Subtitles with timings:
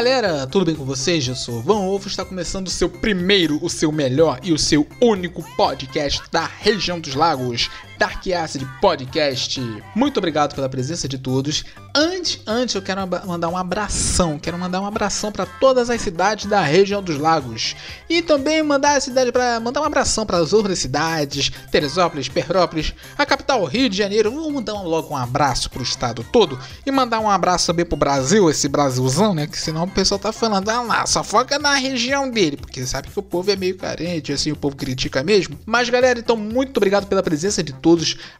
[0.00, 1.28] Galera, tudo bem com vocês?
[1.28, 4.86] Eu sou Van Ovo, está começando o seu primeiro, o seu melhor e o seu
[4.98, 7.68] único podcast da região dos lagos,
[8.00, 9.60] Dark Acid Podcast.
[9.94, 11.66] Muito obrigado pela presença de todos.
[11.94, 16.46] Antes, antes eu quero mandar um abração, quero mandar um abração para todas as cidades
[16.46, 17.76] da região dos lagos
[18.08, 22.94] e também mandar a cidade para mandar um abração para as outras cidades, Teresópolis, Petrópolis,
[23.18, 24.30] a capital Rio de Janeiro.
[24.30, 28.48] Vamos mandar logo um abraço pro estado todo e mandar um abraço também pro Brasil,
[28.48, 29.46] esse Brasilzão, né?
[29.46, 33.08] Que senão o pessoal tá falando, ah lá, só foca na região dele, porque sabe
[33.08, 35.58] que o povo é meio carente, assim, o povo critica mesmo.
[35.66, 37.89] Mas galera, então muito obrigado pela presença de todos.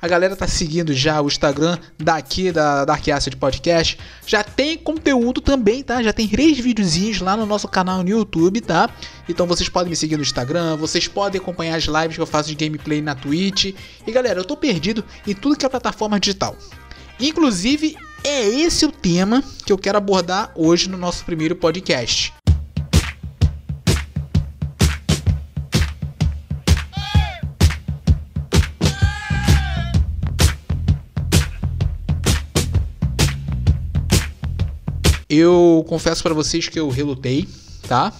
[0.00, 3.98] A galera tá seguindo já o Instagram daqui da Dark Acid Podcast.
[4.26, 6.02] Já tem conteúdo também, tá?
[6.02, 8.90] Já tem três videozinhos lá no nosso canal no YouTube, tá?
[9.28, 12.48] Então vocês podem me seguir no Instagram, vocês podem acompanhar as lives que eu faço
[12.48, 13.74] de gameplay na Twitch.
[14.06, 16.56] E galera, eu tô perdido em tudo que é plataforma digital.
[17.18, 22.32] Inclusive, é esse o tema que eu quero abordar hoje no nosso primeiro podcast.
[35.30, 37.48] Eu confesso para vocês que eu relutei,
[37.86, 38.12] tá?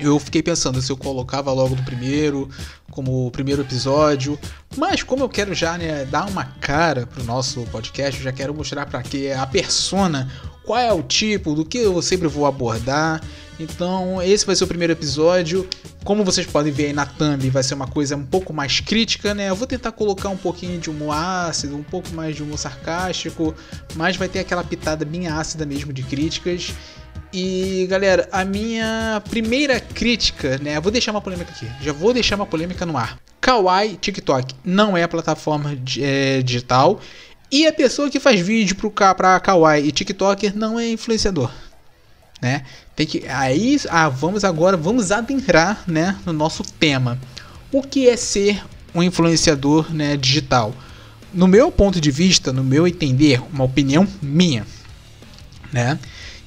[0.00, 2.50] Eu fiquei pensando se eu colocava logo no primeiro,
[2.90, 4.36] como o primeiro episódio,
[4.76, 8.52] mas como eu quero já né, dar uma cara pro nosso podcast, eu já quero
[8.52, 10.28] mostrar para que a persona,
[10.64, 13.22] qual é o tipo, do que eu sempre vou abordar.
[13.58, 15.68] Então, esse vai ser o primeiro episódio.
[16.02, 19.32] Como vocês podem ver aí na thumb, vai ser uma coisa um pouco mais crítica,
[19.32, 19.48] né?
[19.48, 23.54] Eu vou tentar colocar um pouquinho de humor ácido, um pouco mais de humor sarcástico,
[23.94, 26.72] mas vai ter aquela pitada bem ácida mesmo de críticas.
[27.32, 30.76] E galera, a minha primeira crítica, né?
[30.76, 31.68] Eu vou deixar uma polêmica aqui.
[31.80, 33.18] Já vou deixar uma polêmica no ar.
[33.40, 37.00] Kawaii TikTok não é plataforma é, digital.
[37.54, 41.50] E a pessoa que faz vídeo pro, pra Kawaii e TikTok não é influenciador
[42.44, 42.62] né?
[42.94, 47.18] Tem que aí ah, vamos agora vamos adentrar, né, no nosso tema.
[47.72, 48.62] O que é ser
[48.94, 50.74] um influenciador, né, digital?
[51.32, 54.66] No meu ponto de vista, no meu entender, uma opinião minha,
[55.72, 55.98] né,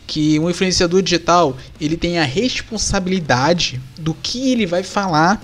[0.05, 5.41] que um influenciador digital, ele tem a responsabilidade do que ele vai falar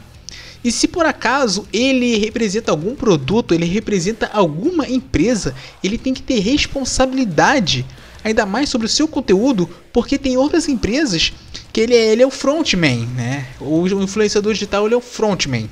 [0.63, 5.53] e se por acaso ele representa algum produto, ele representa alguma empresa,
[5.83, 7.85] ele tem que ter responsabilidade
[8.23, 11.33] ainda mais sobre o seu conteúdo, porque tem outras empresas
[11.73, 13.47] que ele é, ele é o frontman, né?
[13.59, 15.69] O influenciador digital ele é o frontman.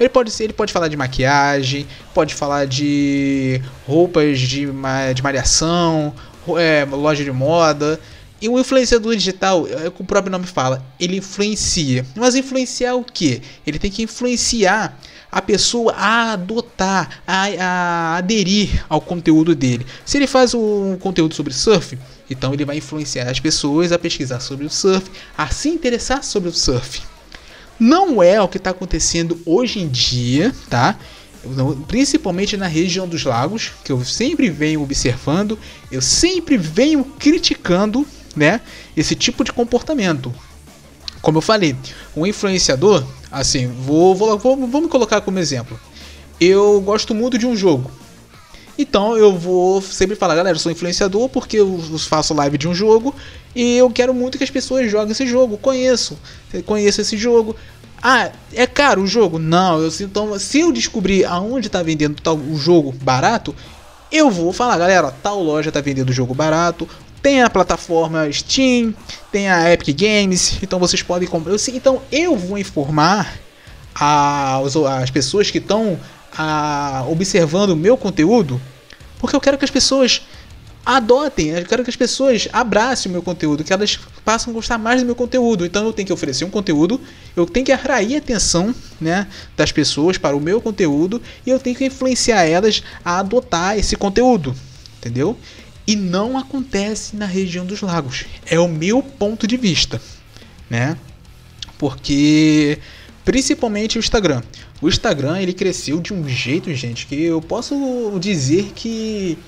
[0.00, 4.66] Ele pode ser, ele pode falar de maquiagem, pode falar de roupas de,
[5.14, 6.14] de malhação,
[6.58, 8.00] é, loja de moda.
[8.42, 12.04] E o influenciador digital, é o próprio nome fala, ele influencia.
[12.16, 13.40] Mas influenciar o que?
[13.64, 14.98] Ele tem que influenciar
[15.30, 19.86] a pessoa a adotar, a, a aderir ao conteúdo dele.
[20.04, 21.96] Se ele faz um conteúdo sobre surf,
[22.28, 25.08] então ele vai influenciar as pessoas a pesquisar sobre o surf,
[25.38, 27.00] a se interessar sobre o surf.
[27.78, 30.98] Não é o que está acontecendo hoje em dia, tá?
[31.86, 35.56] Principalmente na região dos lagos, que eu sempre venho observando,
[35.92, 38.04] eu sempre venho criticando,
[38.34, 38.60] né,
[38.96, 40.32] esse tipo de comportamento.
[41.20, 41.76] Como eu falei,
[42.16, 45.78] um influenciador, assim, vou, vou, vou, me colocar como exemplo.
[46.40, 47.90] Eu gosto muito de um jogo.
[48.76, 52.74] Então eu vou sempre falar, galera, eu sou influenciador porque eu faço live de um
[52.74, 53.14] jogo
[53.54, 55.58] e eu quero muito que as pessoas joguem esse jogo.
[55.58, 56.18] Conheço,
[56.66, 57.54] conheço esse jogo.
[58.02, 59.38] Ah, é caro o jogo?
[59.38, 63.54] Não, eu então se eu descobrir aonde está vendendo tal o jogo barato,
[64.10, 66.88] eu vou falar, galera, tal loja está vendendo o jogo barato,
[67.22, 68.92] tem a plataforma Steam,
[69.30, 71.54] tem a Epic Games, então vocês podem comprar.
[71.68, 73.38] Então eu vou informar
[73.94, 75.98] as pessoas que estão
[77.08, 78.60] observando o meu conteúdo,
[79.18, 80.22] porque eu quero que as pessoas
[80.84, 84.78] adotem, eu quero que as pessoas abracem o meu conteúdo, que elas passem a gostar
[84.78, 85.64] mais do meu conteúdo.
[85.64, 87.00] Então eu tenho que oferecer um conteúdo,
[87.36, 91.60] eu tenho que atrair a atenção né, das pessoas para o meu conteúdo e eu
[91.60, 94.56] tenho que influenciar elas a adotar esse conteúdo,
[94.98, 95.38] entendeu?
[95.86, 98.24] E não acontece na região dos lagos.
[98.46, 100.00] É o meu ponto de vista,
[100.70, 100.96] né?
[101.78, 102.78] Porque
[103.24, 104.42] principalmente o Instagram.
[104.80, 109.38] O Instagram ele cresceu de um jeito, gente, que eu posso dizer que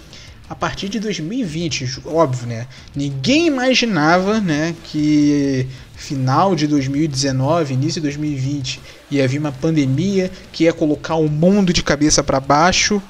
[0.49, 2.67] a partir de 2020, óbvio, né?
[2.95, 5.67] Ninguém imaginava, né, que
[5.97, 8.81] final de 2019, início de 2020
[9.11, 13.03] ia vir uma pandemia que ia colocar o mundo de cabeça para baixo.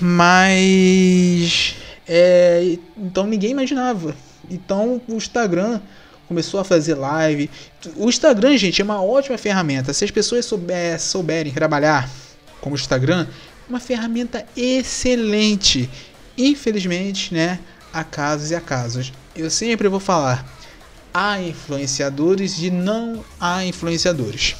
[0.00, 1.74] Mas
[2.06, 4.14] é, então ninguém imaginava.
[4.50, 5.80] Então o Instagram
[6.28, 7.50] começou a fazer live.
[7.96, 9.92] O Instagram, gente, é uma ótima ferramenta.
[9.92, 12.08] Se as pessoas souber, souberem trabalhar
[12.60, 15.88] com o Instagram, é uma ferramenta excelente.
[16.36, 17.60] Infelizmente, né,
[17.92, 19.12] há casos e há casos.
[19.36, 20.44] eu sempre vou falar
[21.14, 24.56] há influenciadores e não há influenciadores.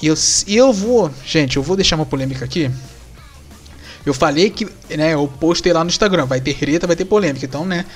[0.00, 0.14] E eu,
[0.48, 2.70] eu vou, gente, eu vou deixar uma polêmica aqui.
[4.04, 4.66] Eu falei que,
[4.96, 7.86] né, eu postei lá no Instagram, vai ter treta, vai ter polêmica, então, né,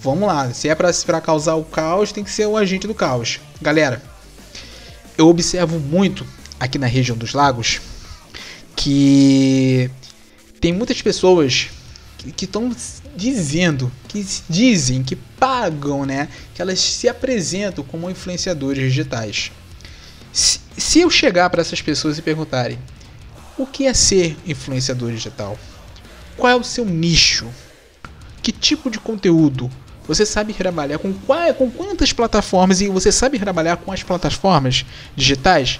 [0.00, 0.52] vamos lá.
[0.52, 3.40] Se é pra causar o caos, tem que ser o agente do caos.
[3.60, 4.00] Galera,
[5.16, 6.24] eu observo muito
[6.60, 7.80] aqui na região dos lagos
[8.76, 9.90] que
[10.60, 11.68] tem muitas pessoas
[12.36, 12.70] que estão
[13.16, 16.28] dizendo, que dizem, que pagam, né?
[16.54, 19.50] Que elas se apresentam como influenciadores digitais.
[20.32, 22.78] Se, se eu chegar para essas pessoas e perguntarem
[23.58, 25.58] o que é ser influenciador digital?
[26.36, 27.48] Qual é o seu nicho?
[28.42, 29.70] Que tipo de conteúdo?
[30.06, 34.86] Você sabe trabalhar com, qual, com quantas plataformas e você sabe trabalhar com as plataformas
[35.14, 35.78] digitais?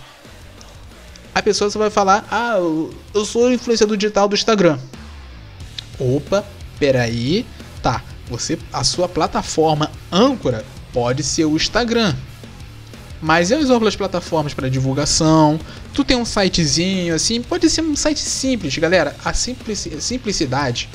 [1.34, 4.78] A pessoa só vai falar: Ah, eu sou influenciador digital do Instagram.
[5.98, 6.44] Opa,
[6.78, 7.46] peraí.
[7.82, 12.14] Tá, você, a sua plataforma âncora pode ser o Instagram.
[13.20, 15.58] Mas e as outras plataformas para divulgação?
[15.92, 19.16] Tu tem um sitezinho assim, pode ser um site simples, galera.
[19.24, 20.88] A simplicidade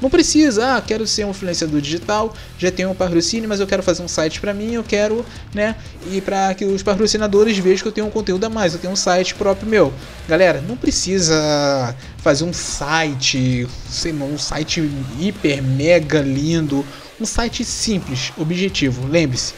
[0.00, 3.82] não precisa, ah, quero ser um influenciador digital, já tenho um patrocínio, mas eu quero
[3.82, 5.24] fazer um site para mim, eu quero,
[5.54, 5.76] né,
[6.10, 8.94] e para que os patrocinadores vejam que eu tenho um conteúdo a mais, eu tenho
[8.94, 9.92] um site próprio meu.
[10.26, 14.80] Galera, não precisa fazer um site, sei lá, um site
[15.18, 16.82] hiper mega lindo,
[17.20, 19.06] um site simples, objetivo.
[19.06, 19.52] Lembre-se,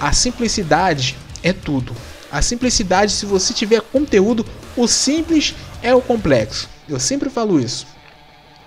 [0.00, 1.94] a simplicidade é tudo.
[2.32, 4.44] A simplicidade, se você tiver conteúdo,
[4.76, 6.68] o simples é o complexo.
[6.88, 7.86] Eu sempre falo isso.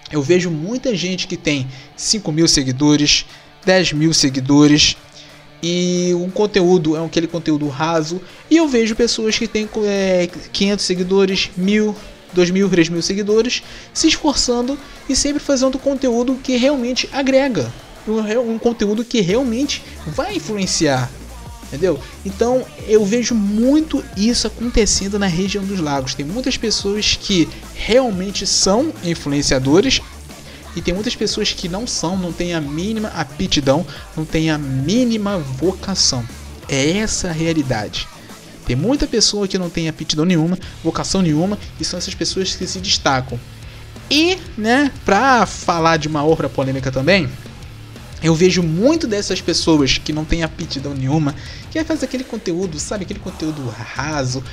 [0.10, 3.26] Eu vejo muita gente que tem 5 mil seguidores,
[3.66, 4.96] 10 mil seguidores
[5.62, 8.22] e um conteúdo é aquele conteúdo raso.
[8.50, 11.96] E eu vejo pessoas que têm é, 500 seguidores, 1000,
[12.32, 13.64] 2000, 3000 seguidores
[13.94, 14.78] se esforçando
[15.10, 17.74] e sempre fazendo conteúdo que realmente agrega.
[18.08, 21.12] Um, um conteúdo que realmente vai influenciar
[21.68, 22.00] Entendeu?
[22.26, 26.14] Então eu vejo muito isso acontecendo na região dos lagos.
[26.14, 30.02] Tem muitas pessoas que realmente são influenciadores
[30.76, 33.86] e tem muitas pessoas que não são, não têm a mínima aptidão,
[34.16, 36.24] não têm a mínima vocação.
[36.70, 38.08] É essa a realidade.
[38.66, 42.68] Tem muita pessoa que não tem aptidão nenhuma, vocação nenhuma, e são essas pessoas que
[42.68, 43.40] se destacam.
[44.10, 47.30] E, né, pra falar de uma outra polêmica também,
[48.22, 51.36] eu vejo muito dessas pessoas que não têm aptidão nenhuma,
[51.72, 54.44] que faz aquele conteúdo, sabe, aquele conteúdo raso.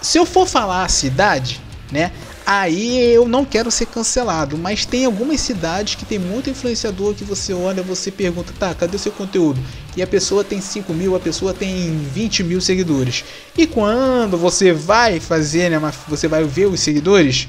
[0.00, 1.60] Se eu for falar a cidade,
[1.90, 2.12] né,
[2.46, 7.24] aí eu não quero ser cancelado, mas tem algumas cidades que tem muito influenciador que
[7.24, 9.60] você olha, você pergunta, tá, cadê o seu conteúdo?
[9.96, 13.24] E a pessoa tem 5 mil, a pessoa tem 20 mil seguidores.
[13.58, 17.48] E quando você vai fazer, né, você vai ver os seguidores,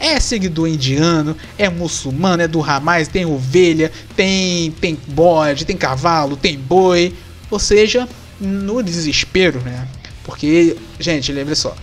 [0.00, 6.36] é seguidor indiano, é muçulmano, é do Hamas, tem ovelha, tem, tem bode, tem cavalo,
[6.36, 7.14] tem boi.
[7.50, 8.08] Ou seja,
[8.40, 9.86] no desespero, né?
[10.24, 11.76] Porque, gente, lembre só.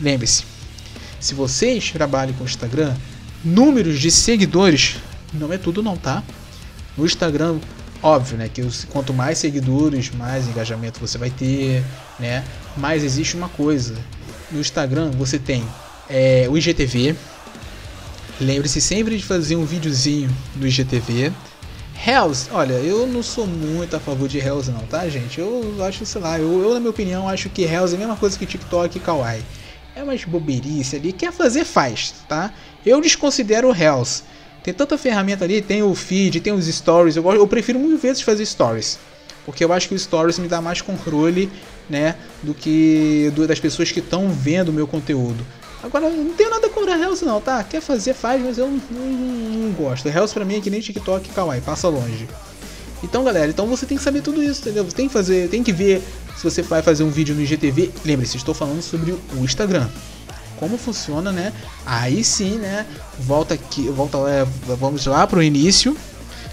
[0.00, 0.44] Lembre-se.
[1.20, 2.94] Se vocês trabalham com Instagram,
[3.44, 4.96] números de seguidores
[5.32, 6.22] não é tudo não, tá?
[6.96, 7.58] No Instagram,
[8.02, 11.82] óbvio, né, que quanto mais seguidores, mais engajamento você vai ter,
[12.18, 12.44] né?
[12.76, 13.96] Mas existe uma coisa.
[14.50, 15.64] No Instagram você tem
[16.08, 17.16] é, o IGTV,
[18.40, 21.32] Lembre-se sempre de fazer um videozinho no IGTV.
[22.04, 25.38] Hells, olha, eu não sou muito a favor de Hells não, tá, gente?
[25.38, 28.16] Eu acho, sei lá, eu, eu na minha opinião acho que Hells é a mesma
[28.16, 29.42] coisa que TikTok e Kawaii.
[29.94, 32.52] É mais boberice ali, quer fazer, faz, tá?
[32.84, 34.24] Eu desconsidero Hells.
[34.64, 38.22] Tem tanta ferramenta ali, tem o feed, tem os stories, eu, eu prefiro mil vezes
[38.22, 38.98] fazer stories.
[39.44, 41.50] Porque eu acho que o stories me dá mais controle,
[41.90, 45.44] né, do que do, das pessoas que estão vendo o meu conteúdo.
[45.82, 47.62] Agora, não tenho nada contra Hells não, tá?
[47.64, 50.08] Quer fazer, faz, mas eu não, não, não gosto.
[50.08, 52.28] Hells pra mim é que nem TikTok Kawaii, passa longe.
[53.02, 54.84] Então, galera, então você tem que saber tudo isso, entendeu?
[54.84, 56.00] Você tem que fazer, tem que ver
[56.36, 57.90] se você vai fazer um vídeo no IGTV.
[58.04, 59.88] Lembre-se, estou falando sobre o Instagram.
[60.56, 61.52] Como funciona, né?
[61.84, 62.86] Aí sim, né?
[63.18, 64.46] Volta aqui, volta lá,
[64.78, 65.96] vamos lá pro início,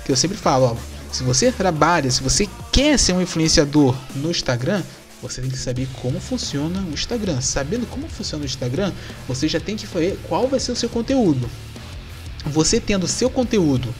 [0.04, 0.76] que eu sempre falo, ó,
[1.12, 4.82] se você trabalha, se você quer ser um influenciador no Instagram,
[5.22, 7.42] você tem que saber como funciona o Instagram.
[7.42, 8.92] Sabendo como funciona o Instagram,
[9.28, 11.50] você já tem que ver qual vai ser o seu conteúdo.
[12.46, 13.94] Você tendo seu conteúdo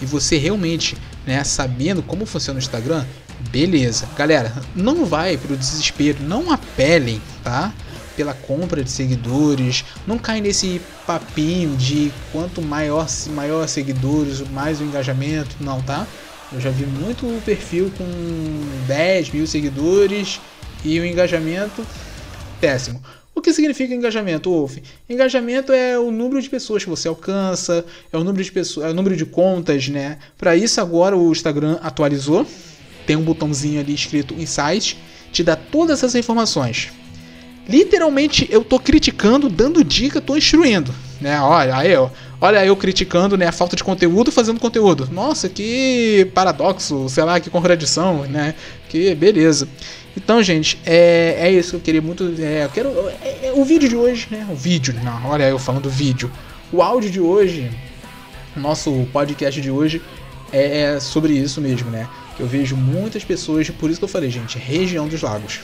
[0.00, 3.04] e você realmente, né, sabendo como funciona o Instagram,
[3.50, 4.08] beleza.
[4.16, 7.72] Galera, não vai pro desespero, não apelem, tá?
[8.16, 14.84] Pela compra de seguidores, não cai nesse papinho de quanto maior, maior seguidores, mais o
[14.84, 16.06] engajamento, não, tá?
[16.52, 18.04] Eu já vi muito perfil com
[18.86, 20.38] 10 mil seguidores
[20.84, 21.86] e o engajamento
[22.60, 23.02] péssimo.
[23.34, 24.76] O que significa engajamento, Wolf?
[25.08, 28.90] Engajamento é o número de pessoas que você alcança, é o número de pessoas, é
[28.90, 30.18] o número de contas, né?
[30.36, 32.46] Para isso agora o Instagram atualizou,
[33.06, 34.98] tem um botãozinho ali escrito Insight,
[35.32, 36.90] te dá todas essas informações.
[37.66, 41.40] Literalmente eu tô criticando, dando dica, tô instruindo, né?
[41.40, 42.10] Olha aí, ó,
[42.40, 45.08] olha eu criticando, né, a falta de conteúdo fazendo conteúdo.
[45.10, 48.54] Nossa, que paradoxo, sei lá, que contradição, né?
[48.88, 49.66] Que beleza.
[50.16, 52.34] Então, gente, é, é isso que eu queria muito.
[52.38, 52.88] É, eu quero.
[53.22, 54.46] É, é, o vídeo de hoje, né?
[54.50, 56.30] O vídeo, não, olha eu falando vídeo.
[56.70, 57.70] O áudio de hoje,
[58.56, 60.02] nosso podcast de hoje,
[60.52, 62.08] é, é sobre isso mesmo, né?
[62.38, 65.60] Eu vejo muitas pessoas, por isso que eu falei, gente, região dos lagos.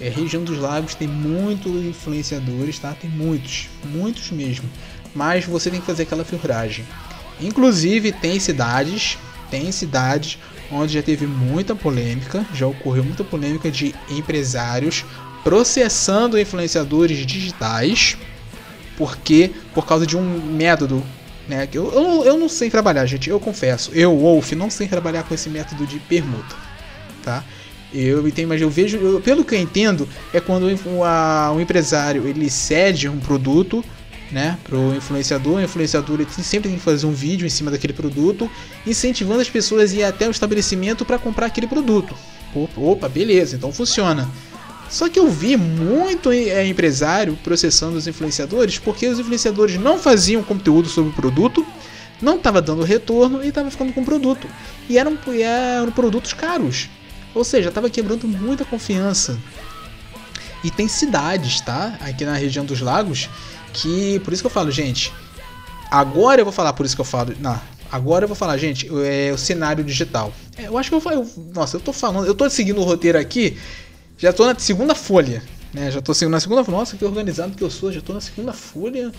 [0.00, 2.92] É, região dos lagos tem muitos influenciadores, tá?
[2.92, 4.68] Tem muitos, muitos mesmo.
[5.14, 6.84] Mas você tem que fazer aquela filtragem.
[7.40, 9.18] Inclusive tem cidades,
[9.50, 10.38] tem cidades
[10.70, 15.04] onde já teve muita polêmica, já ocorreu muita polêmica de empresários
[15.42, 18.16] processando influenciadores digitais,
[18.96, 21.02] porque por causa de um método,
[21.48, 21.68] né?
[21.72, 25.34] Eu, eu, eu não sei trabalhar, gente, eu confesso, eu, Wolf, não sei trabalhar com
[25.34, 26.54] esse método de permuta,
[27.24, 27.42] tá?
[27.92, 31.60] Eu entendo, mas eu vejo, eu, pelo que eu entendo, é quando o, a, o
[31.60, 33.82] empresário ele cede um produto
[34.30, 35.54] né, pro influenciador.
[35.54, 38.50] O influenciador ele sempre tem que fazer um vídeo em cima daquele produto,
[38.86, 42.14] incentivando as pessoas a ir até o estabelecimento para comprar aquele produto.
[42.76, 44.28] Opa, beleza, então funciona.
[44.88, 50.42] Só que eu vi muito é, empresário processando os influenciadores porque os influenciadores não faziam
[50.42, 51.64] conteúdo sobre o produto,
[52.22, 54.48] não estava dando retorno e estava ficando com o produto.
[54.88, 56.88] E eram, eram produtos caros.
[57.34, 59.38] Ou seja, estava quebrando muita confiança.
[60.62, 61.96] E tem cidades, tá?
[62.00, 63.28] Aqui na região dos lagos,
[63.72, 64.18] que.
[64.20, 65.12] Por isso que eu falo, gente.
[65.90, 67.34] Agora eu vou falar, por isso que eu falo.
[67.40, 67.58] Não,
[67.90, 70.32] agora eu vou falar, gente, é o cenário digital.
[70.56, 71.30] É, eu acho que eu, eu.
[71.54, 72.26] Nossa, eu tô falando.
[72.26, 73.56] Eu tô seguindo o roteiro aqui.
[74.16, 75.42] Já tô na segunda folha.
[75.72, 75.90] Né?
[75.90, 76.78] Já tô seguindo na segunda folha.
[76.78, 77.92] Nossa, que organizado que eu sou.
[77.92, 79.12] Já tô na segunda folha.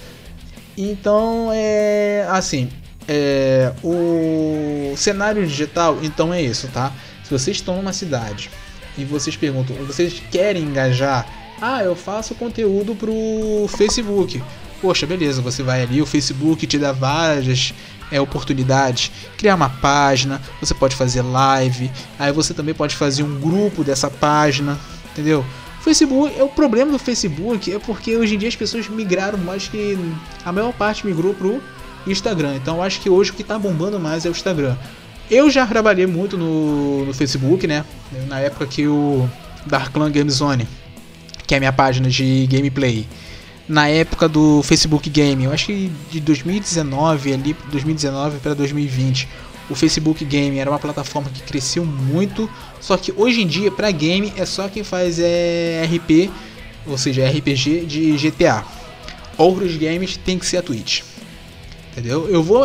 [0.77, 2.27] Então, é.
[2.29, 2.69] Assim.
[3.11, 6.93] É, o cenário digital, então é isso, tá?
[7.29, 8.49] Se vocês estão numa cidade
[8.97, 11.25] e vocês perguntam, vocês querem engajar
[11.61, 14.41] ah, eu faço conteúdo pro Facebook.
[14.81, 17.73] Poxa, beleza, você vai ali, o Facebook te dá várias
[18.09, 19.11] é, oportunidades.
[19.37, 24.09] Criar uma página, você pode fazer live, aí você também pode fazer um grupo dessa
[24.09, 24.79] página,
[25.11, 25.45] entendeu?
[25.81, 29.67] Facebook, é o problema do Facebook é porque hoje em dia as pessoas migraram mais
[29.67, 29.97] que
[30.45, 31.61] a maior parte migrou pro
[32.07, 32.55] Instagram.
[32.55, 34.77] Então eu acho que hoje o que tá bombando mais é o Instagram.
[35.29, 37.85] Eu já trabalhei muito no, no Facebook, né?
[38.27, 39.29] Na época que o
[39.65, 40.67] Darklan Game Zone
[41.49, 43.07] que é a minha página de gameplay,
[43.67, 49.27] na época do Facebook Game, eu acho que de 2019 ali, 2019 para 2020,
[49.67, 52.47] o Facebook Game era uma plataforma que cresceu muito,
[52.79, 56.29] só que hoje em dia para game é só quem faz é RP,
[56.85, 58.63] ou seja, RPG de GTA.
[59.35, 61.01] Outros games tem que ser a Twitch.
[61.91, 62.29] Entendeu?
[62.29, 62.63] Eu vou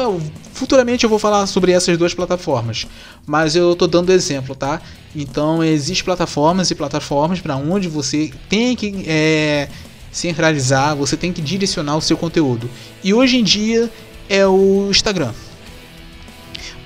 [0.54, 2.86] futuramente eu vou falar sobre essas duas plataformas,
[3.26, 4.80] mas eu tô dando exemplo, tá?
[5.14, 9.68] Então existem plataformas e plataformas para onde você tem que é,
[10.10, 12.70] centralizar, você tem que direcionar o seu conteúdo.
[13.02, 13.90] E hoje em dia
[14.28, 15.32] é o Instagram.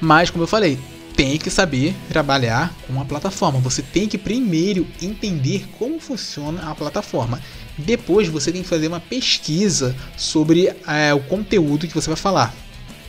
[0.01, 0.79] Mas como eu falei,
[1.15, 3.59] tem que saber trabalhar com a plataforma.
[3.61, 7.41] Você tem que primeiro entender como funciona a plataforma.
[7.77, 12.55] Depois você tem que fazer uma pesquisa sobre é, o conteúdo que você vai falar.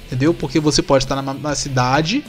[0.09, 0.33] Entendeu?
[0.33, 2.23] Porque você pode estar na cidade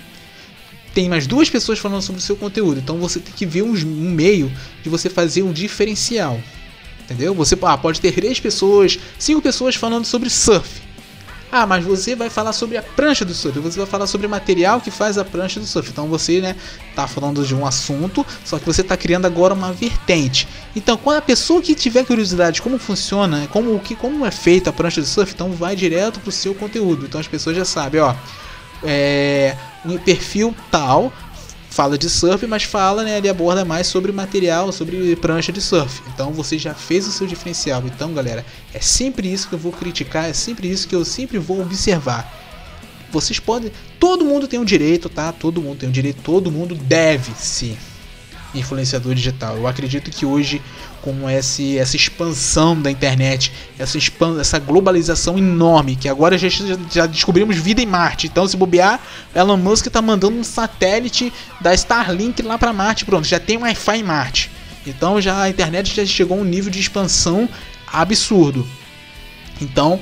[0.92, 2.78] tem mais duas pessoas falando sobre o seu conteúdo.
[2.78, 6.40] Então você tem que ver um, um meio de você fazer um diferencial.
[7.04, 7.34] Entendeu?
[7.34, 10.80] Você ah, pode ter três pessoas, cinco pessoas falando sobre surf.
[11.52, 14.30] Ah, mas você vai falar sobre a prancha do surf, você vai falar sobre o
[14.30, 15.90] material que faz a prancha do surf.
[15.90, 16.54] Então você, né,
[16.94, 20.46] tá falando de um assunto, só que você tá criando agora uma vertente.
[20.76, 24.70] Então, quando a pessoa que tiver curiosidade de como funciona, como que como é feita
[24.70, 27.06] a prancha do surf, então vai direto pro seu conteúdo.
[27.06, 28.14] Então as pessoas já sabem, ó,
[28.84, 31.12] é, um perfil tal
[31.70, 36.02] fala de surf, mas fala, né, ele aborda mais sobre material, sobre prancha de surf.
[36.12, 37.82] Então você já fez o seu diferencial.
[37.86, 41.38] Então, galera, é sempre isso que eu vou criticar, é sempre isso que eu sempre
[41.38, 42.38] vou observar.
[43.10, 45.32] Vocês podem, todo mundo tem um direito, tá?
[45.32, 47.76] Todo mundo tem um direito, todo mundo deve ser
[48.54, 49.56] influenciador digital.
[49.56, 50.60] Eu acredito que hoje
[51.02, 56.48] com esse, essa expansão da internet, essa, expan essa globalização enorme, que agora já,
[56.90, 58.26] já descobrimos vida em Marte.
[58.26, 59.00] Então, se bobear,
[59.34, 63.04] Elon Musk está mandando um satélite da Starlink lá para Marte.
[63.04, 64.50] Pronto, já tem Wi-Fi em Marte.
[64.86, 67.48] Então, já a internet já chegou a um nível de expansão
[67.90, 68.66] absurdo.
[69.60, 70.00] Então,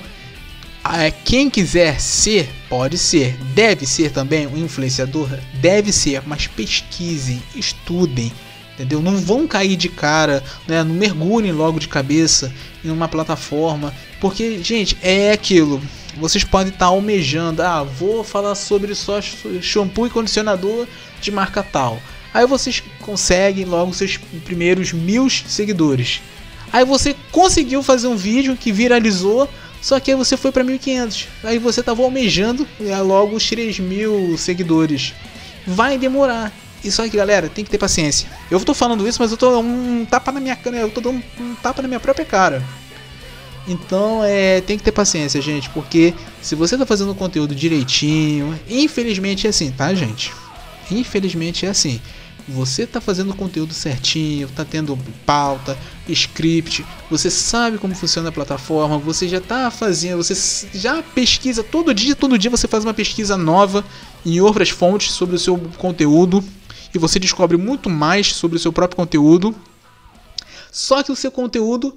[1.24, 8.32] quem quiser ser, pode ser, deve ser também um influenciador, deve ser, mas pesquisem, estudem,
[8.74, 9.02] entendeu?
[9.02, 10.82] Não vão cair de cara, né?
[10.82, 12.52] Não mergulhem logo de cabeça
[12.84, 15.82] em uma plataforma, porque, gente, é aquilo.
[16.16, 19.20] Vocês podem estar almejando, ah, vou falar sobre só
[19.60, 20.86] shampoo e condicionador
[21.20, 22.00] de marca tal.
[22.32, 26.20] Aí vocês conseguem logo seus primeiros mil seguidores.
[26.72, 29.48] Aí você conseguiu fazer um vídeo que viralizou,
[29.80, 31.28] só que aí você foi para 1500.
[31.44, 35.14] Aí você tava almejando é, logo os 3 mil seguidores.
[35.66, 36.52] Vai demorar.
[36.82, 38.28] Isso aí, galera, tem que ter paciência.
[38.50, 41.22] Eu tô falando isso, mas eu tô um tapa na minha cara, eu tô dando
[41.40, 42.62] um tapa na minha própria cara.
[43.66, 48.58] Então, é, tem que ter paciência, gente, porque se você tá fazendo o conteúdo direitinho,
[48.68, 50.32] infelizmente é assim, tá, gente?
[50.90, 52.00] Infelizmente é assim.
[52.48, 55.76] Você tá fazendo o conteúdo certinho, tá tendo pauta,
[56.08, 61.94] script, você sabe como funciona a plataforma, você já tá fazendo, você já pesquisa todo
[61.94, 63.84] dia, todo dia você faz uma pesquisa nova
[64.24, 66.42] em outras fontes sobre o seu conteúdo
[66.94, 69.54] e você descobre muito mais sobre o seu próprio conteúdo.
[70.70, 71.94] Só que o seu conteúdo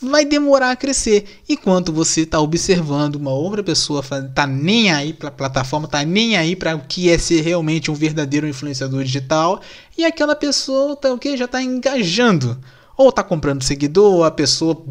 [0.00, 1.40] vai demorar a crescer.
[1.48, 4.02] Enquanto você está observando uma outra pessoa
[4.34, 7.90] tá nem aí para a plataforma, tá nem aí para o que é ser realmente
[7.90, 9.60] um verdadeiro influenciador digital,
[9.96, 12.58] e aquela pessoa tá o que já está engajando.
[12.98, 14.84] Ou está comprando seguidor, a pessoa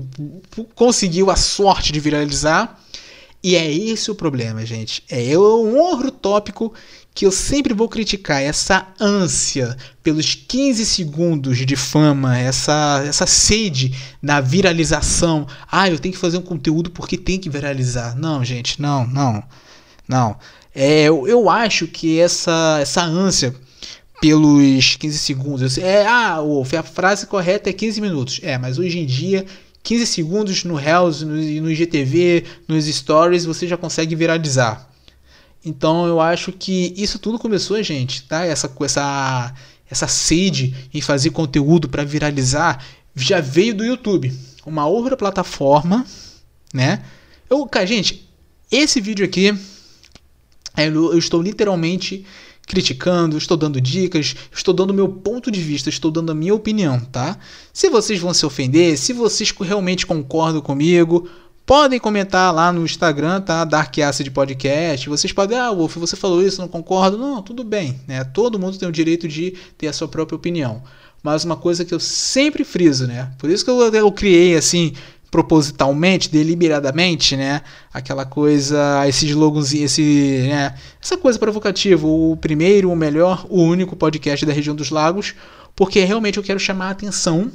[0.74, 2.80] conseguiu a sorte de viralizar.
[3.44, 5.04] E é esse o problema, gente.
[5.10, 6.74] É um outro tópico
[7.14, 13.94] que eu sempre vou criticar essa ânsia pelos 15 segundos de fama, essa, essa sede
[14.22, 15.46] na viralização.
[15.70, 18.16] Ah, eu tenho que fazer um conteúdo porque tem que viralizar.
[18.16, 19.44] Não, gente, não, não,
[20.08, 20.38] não.
[20.74, 23.54] É, eu, eu acho que essa, essa ânsia
[24.22, 25.78] pelos 15 segundos.
[25.78, 28.40] É, ah, Wolf, a frase correta é 15 minutos.
[28.44, 29.46] É, mas hoje em dia
[29.84, 34.90] 15 segundos no Reels, no, no IGTV, nos Stories, você já consegue viralizar.
[35.64, 38.46] Então eu acho que isso tudo começou, gente, tá?
[38.46, 39.54] Essa essa
[39.90, 42.84] essa sede em fazer conteúdo para viralizar
[43.16, 44.34] já veio do YouTube,
[44.66, 46.06] uma outra plataforma,
[46.74, 47.02] né?
[47.50, 48.30] Eu, cara, gente,
[48.70, 49.58] esse vídeo aqui
[50.78, 52.26] eu, eu estou literalmente
[52.68, 57.00] criticando, estou dando dicas, estou dando meu ponto de vista, estou dando a minha opinião,
[57.00, 57.40] tá?
[57.74, 61.28] Se vocês vão se ofender, se vocês realmente concordam comigo,
[61.68, 63.66] Podem comentar lá no Instagram, tá?
[63.66, 65.10] Dark Acid Podcast.
[65.10, 67.18] Vocês podem, ah, Wolf, você falou isso, não concordo.
[67.18, 68.24] Não, tudo bem, né?
[68.24, 70.82] Todo mundo tem o direito de ter a sua própria opinião.
[71.22, 73.34] Mas uma coisa que eu sempre friso, né?
[73.38, 74.94] Por isso que eu, eu criei assim,
[75.30, 77.62] propositalmente, deliberadamente, né?
[77.94, 80.76] Aquela coisa, esse sloganzinho, esse, né?
[81.02, 85.36] Essa coisa provocativa, o primeiro, o melhor, o único podcast da região dos lagos,
[85.76, 87.52] porque realmente eu quero chamar a atenção,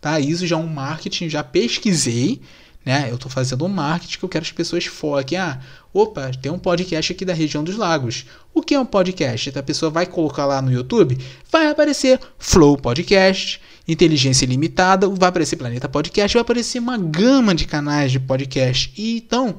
[0.00, 0.20] tá?
[0.20, 2.40] Isso já é um marketing, já pesquisei,
[2.84, 3.08] né?
[3.10, 5.36] Eu estou fazendo um marketing que eu quero que as pessoas foquem.
[5.36, 5.58] Ah,
[5.92, 8.24] opa, tem um podcast aqui da região dos lagos.
[8.54, 9.58] O que é um podcast?
[9.58, 11.18] A pessoa vai colocar lá no YouTube,
[11.50, 17.66] vai aparecer Flow Podcast, Inteligência Limitada, vai aparecer Planeta Podcast, vai aparecer uma gama de
[17.66, 18.92] canais de podcast.
[18.96, 19.56] E então,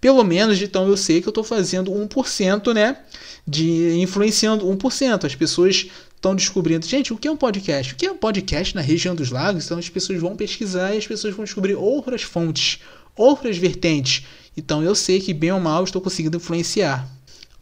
[0.00, 2.98] pelo menos então eu sei que eu estou fazendo 1%, né?
[3.46, 5.24] De influenciando 1%.
[5.24, 7.92] As pessoas estão descobrindo, gente, o que é um podcast?
[7.92, 9.64] O que é um podcast na região dos lagos?
[9.64, 12.80] Então as pessoas vão pesquisar e as pessoas vão descobrir outras fontes,
[13.16, 14.24] outras vertentes.
[14.56, 17.08] Então eu sei que bem ou mal estou conseguindo influenciar.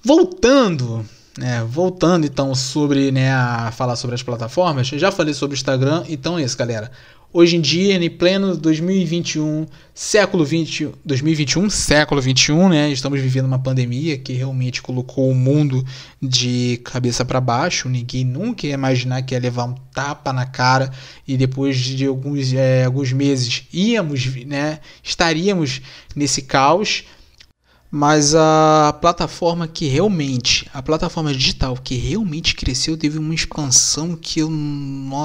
[0.02, 1.07] Voltando,
[1.38, 6.05] né, voltando então sobre, né, a falar sobre as plataformas, já falei sobre o Instagram,
[6.09, 6.90] então é isso, galera.
[7.33, 12.90] Hoje em dia, em pleno 2021, século 20, 2021, século 21, né?
[12.90, 15.85] Estamos vivendo uma pandemia que realmente colocou o mundo
[16.22, 17.90] de cabeça para baixo.
[17.90, 20.90] Ninguém nunca ia imaginar que ia levar um tapa na cara
[21.29, 24.79] e depois de alguns, é, alguns meses íamos, né?
[25.03, 25.83] Estaríamos
[26.14, 27.05] nesse caos
[27.90, 34.40] mas a plataforma que realmente, a plataforma digital que realmente cresceu, teve uma expansão que
[34.40, 34.51] eu,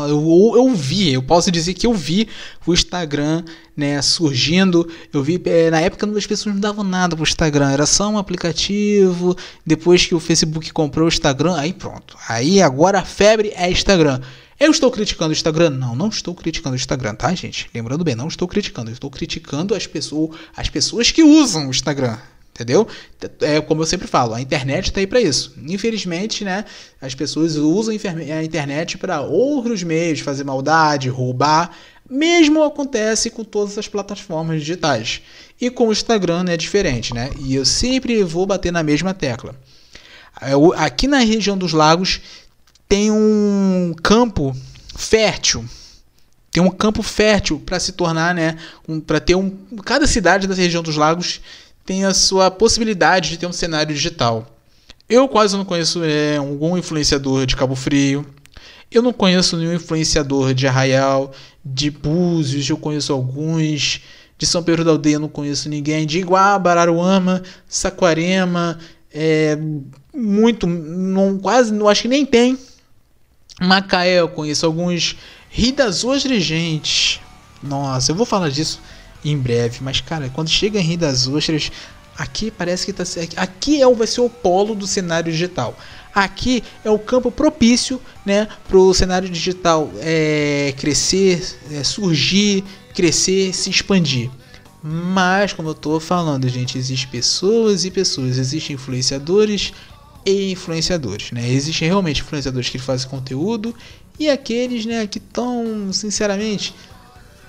[0.07, 2.27] eu, eu vi, eu posso dizer que eu vi
[2.65, 3.43] o Instagram
[3.75, 4.87] né, surgindo.
[5.11, 8.17] Eu vi, é, na época as pessoas não davam nada pro Instagram, era só um
[8.17, 9.35] aplicativo.
[9.65, 12.15] Depois que o Facebook comprou o Instagram, aí pronto.
[12.29, 14.21] Aí agora a febre é Instagram.
[14.59, 15.71] Eu estou criticando o Instagram?
[15.71, 17.67] Não, não estou criticando o Instagram, tá, gente?
[17.73, 18.91] Lembrando bem, não estou criticando.
[18.91, 22.19] Eu estou criticando as pessoas, as pessoas que usam o Instagram.
[22.53, 22.87] Entendeu?
[23.39, 25.55] É como eu sempre falo, a internet está aí para isso.
[25.67, 26.65] Infelizmente, né,
[27.01, 31.75] as pessoas usam a internet para outros meios, fazer maldade, roubar.
[32.09, 35.21] Mesmo acontece com todas as plataformas digitais.
[35.59, 37.29] E com o Instagram é diferente, né?
[37.39, 39.55] E eu sempre vou bater na mesma tecla.
[40.75, 42.19] Aqui na região dos lagos
[42.89, 44.53] tem um campo
[44.93, 45.63] fértil
[46.51, 49.49] tem um campo fértil para se tornar, né, um, para ter um
[49.85, 51.39] cada cidade da região dos lagos
[51.85, 54.47] tem a sua possibilidade de ter um cenário digital.
[55.09, 58.25] Eu quase não conheço é, algum influenciador de Cabo Frio.
[58.89, 61.31] Eu não conheço nenhum influenciador de Arraial,
[61.63, 64.01] de Búzios, eu conheço alguns.
[64.37, 66.05] De São Pedro da Aldeia não conheço ninguém.
[66.05, 68.79] De Iguaba, Araruama, Saquarema,
[69.13, 69.57] é,
[70.13, 72.57] muito, não, quase, não acho que nem tem.
[73.61, 75.15] Macaé eu conheço alguns.
[75.49, 77.21] Rio das Ostras, gente.
[77.61, 78.81] Nossa, eu vou falar disso
[79.23, 79.79] em breve.
[79.81, 81.71] Mas, cara, quando chega em Rio das Ostras,
[82.17, 83.03] aqui parece que tá.
[83.37, 85.77] Aqui é, vai ser o polo do cenário digital.
[86.13, 93.53] Aqui é o campo propício né, para o cenário digital é, crescer, é, surgir, crescer,
[93.53, 94.29] se expandir.
[94.83, 99.71] Mas, como eu estou falando, gente, existem pessoas e pessoas, existem influenciadores
[100.25, 101.47] e influenciadores, né?
[101.49, 103.75] Existem realmente influenciadores que fazem conteúdo
[104.19, 106.75] e aqueles, né, que estão, sinceramente,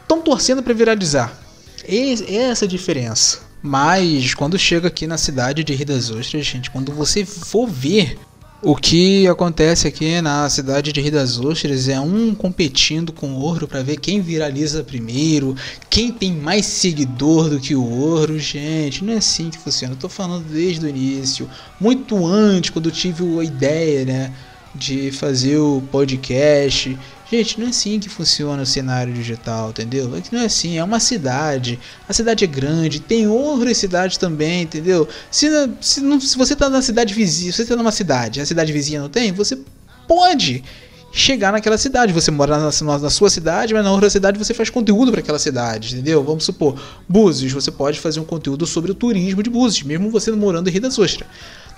[0.03, 1.39] estão torcendo para viralizar.
[1.89, 3.41] E, essa é a diferença.
[3.63, 8.19] Mas quando chega aqui na cidade de Rio das Ostras, gente, quando você for ver
[8.65, 13.41] o que acontece aqui na cidade de Rio das Ostras é um competindo com o
[13.41, 15.57] outro para ver quem viraliza primeiro,
[15.91, 18.39] quem tem mais seguidor do que o outro.
[18.39, 19.95] Gente, não é assim que funciona.
[19.95, 24.33] Eu tô falando desde o início, muito antes, quando eu tive a ideia, né,
[24.73, 26.97] de fazer o podcast.
[27.33, 30.15] Gente, não é assim que funciona o cenário digital, entendeu?
[30.15, 31.81] É não é assim, é uma cidade.
[32.07, 35.09] A cidade é grande, tem outras cidades também, entendeu?
[35.31, 35.49] Se,
[35.81, 39.01] se, não, se você está na cidade vizinha, você está numa cidade, a cidade vizinha
[39.01, 39.59] não tem, você
[40.07, 40.63] pode
[41.11, 42.13] chegar naquela cidade.
[42.13, 45.21] Você mora na, na, na, sua cidade, mas na outra cidade você faz conteúdo para
[45.21, 46.23] aquela cidade, entendeu?
[46.23, 50.31] Vamos supor, Búzios, você pode fazer um conteúdo sobre o turismo de Búzios, mesmo você
[50.33, 51.27] morando em Rio das Ostras.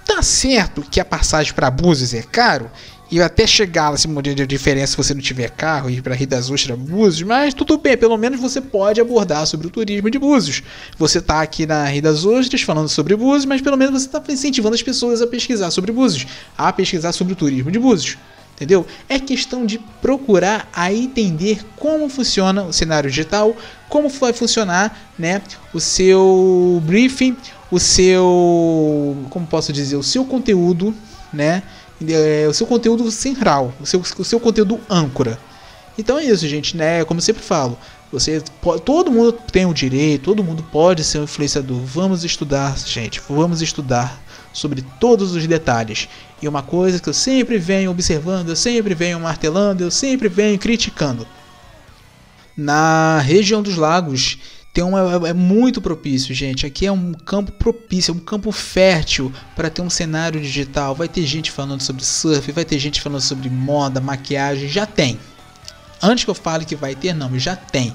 [0.05, 2.71] Tá certo que a passagem para Búzios é caro
[3.11, 6.15] e até chegar nesse modelo de diferença se você não tiver carro e ir para
[6.15, 10.11] Rio das Ostras, Búzios, mas tudo bem, pelo menos você pode abordar sobre o turismo
[10.11, 10.63] de Búzios.
[10.99, 14.23] Você está aqui na Rio das Ostras falando sobre Búzios, mas pelo menos você está
[14.33, 18.17] incentivando as pessoas a pesquisar sobre Búzios, a pesquisar sobre o turismo de Búzios.
[18.55, 18.87] Entendeu?
[19.09, 23.55] É questão de procurar a entender como funciona o cenário digital,
[23.89, 27.37] como vai funcionar, né, o seu briefing,
[27.69, 30.95] o seu, como posso dizer, o seu conteúdo,
[31.33, 31.65] né,
[32.09, 35.39] é, o seu conteúdo central, o seu, o seu conteúdo âncora.
[35.97, 37.05] Então é isso, gente, né?
[37.05, 37.79] Como eu sempre falo,
[38.11, 41.79] você pode, todo mundo tem o direito, todo mundo pode ser um influenciador.
[41.79, 44.21] Vamos estudar, gente, vamos estudar
[44.53, 46.09] sobre todos os detalhes.
[46.41, 50.59] E uma coisa que eu sempre venho observando, eu sempre venho martelando, eu sempre venho
[50.59, 51.27] criticando.
[52.57, 54.39] Na região dos lagos
[54.75, 56.67] tem uma, é, é muito propício, gente.
[56.67, 60.97] Aqui é um campo propício, é um campo fértil para ter um cenário digital.
[60.97, 65.17] Vai ter gente falando sobre surf, vai ter gente falando sobre moda, maquiagem, já tem.
[66.03, 67.95] Antes que eu fale que vai ter, não, já tem.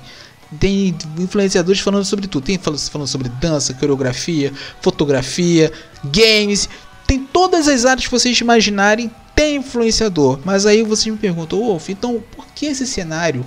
[0.58, 2.46] Tem influenciadores falando sobre tudo.
[2.46, 5.74] Tem falando sobre dança, coreografia, fotografia,
[6.06, 6.70] games.
[7.06, 9.12] Tem todas as áreas que vocês imaginarem.
[9.36, 10.40] Tem influenciador.
[10.46, 13.46] Mas aí vocês me perguntam, Wolf, então por que esse cenário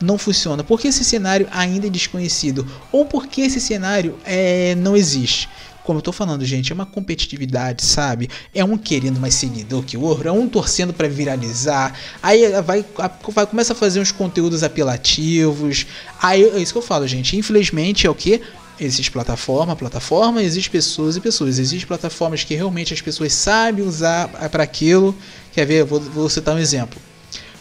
[0.00, 0.62] não funciona?
[0.62, 2.66] Por que esse cenário ainda é desconhecido?
[2.92, 5.48] Ou por que esse cenário é, não existe?
[5.84, 8.28] Como eu tô falando, gente, é uma competitividade, sabe?
[8.54, 11.94] É um querendo mais seguidor que o outro, é um torcendo para viralizar.
[12.22, 12.84] Aí vai,
[13.32, 15.86] vai começa a fazer uns conteúdos apelativos.
[16.20, 17.36] Aí é isso que eu falo, gente.
[17.36, 18.42] Infelizmente é o que
[18.80, 21.58] Existe plataforma, plataforma, existe pessoas e pessoas.
[21.58, 25.16] Existem plataformas que realmente as pessoas sabem usar para aquilo.
[25.52, 25.84] Quer ver?
[25.84, 27.00] Vou, vou citar um exemplo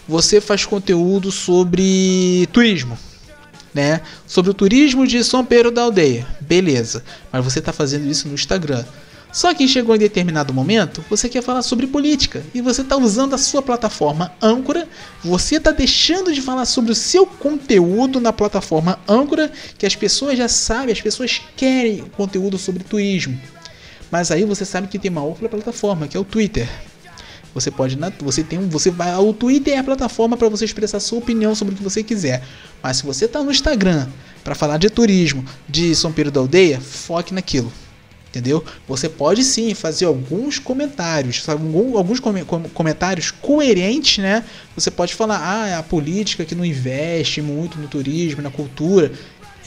[0.08, 2.98] você faz conteúdo sobre turismo,
[3.74, 4.02] né?
[4.26, 7.04] Sobre o turismo de São Pedro da Aldeia, beleza?
[7.32, 8.84] Mas você está fazendo isso no Instagram.
[9.32, 13.34] Só que chegou em determinado momento, você quer falar sobre política e você está usando
[13.36, 14.88] a sua plataforma âncora,
[15.24, 20.38] você está deixando de falar sobre o seu conteúdo na plataforma âncora, que as pessoas
[20.38, 23.39] já sabem, as pessoas querem conteúdo sobre turismo.
[24.10, 26.67] Mas aí você sabe que tem uma outra plataforma, que é o Twitter.
[27.60, 31.00] Você pode, você tem um, você vai, o Twitter é a plataforma para você expressar
[31.00, 32.43] sua opinião sobre o que você quiser.
[32.84, 34.08] Mas se você está no Instagram
[34.43, 37.74] para falar de turismo, de São Pedro da Aldeia, foque naquilo.
[38.30, 38.63] Entendeu?
[38.88, 42.20] Você pode sim fazer alguns comentários, alguns
[42.74, 44.43] comentários coerentes, né?
[44.76, 49.12] Você pode falar, ah, é a política que não investe muito no turismo, na cultura.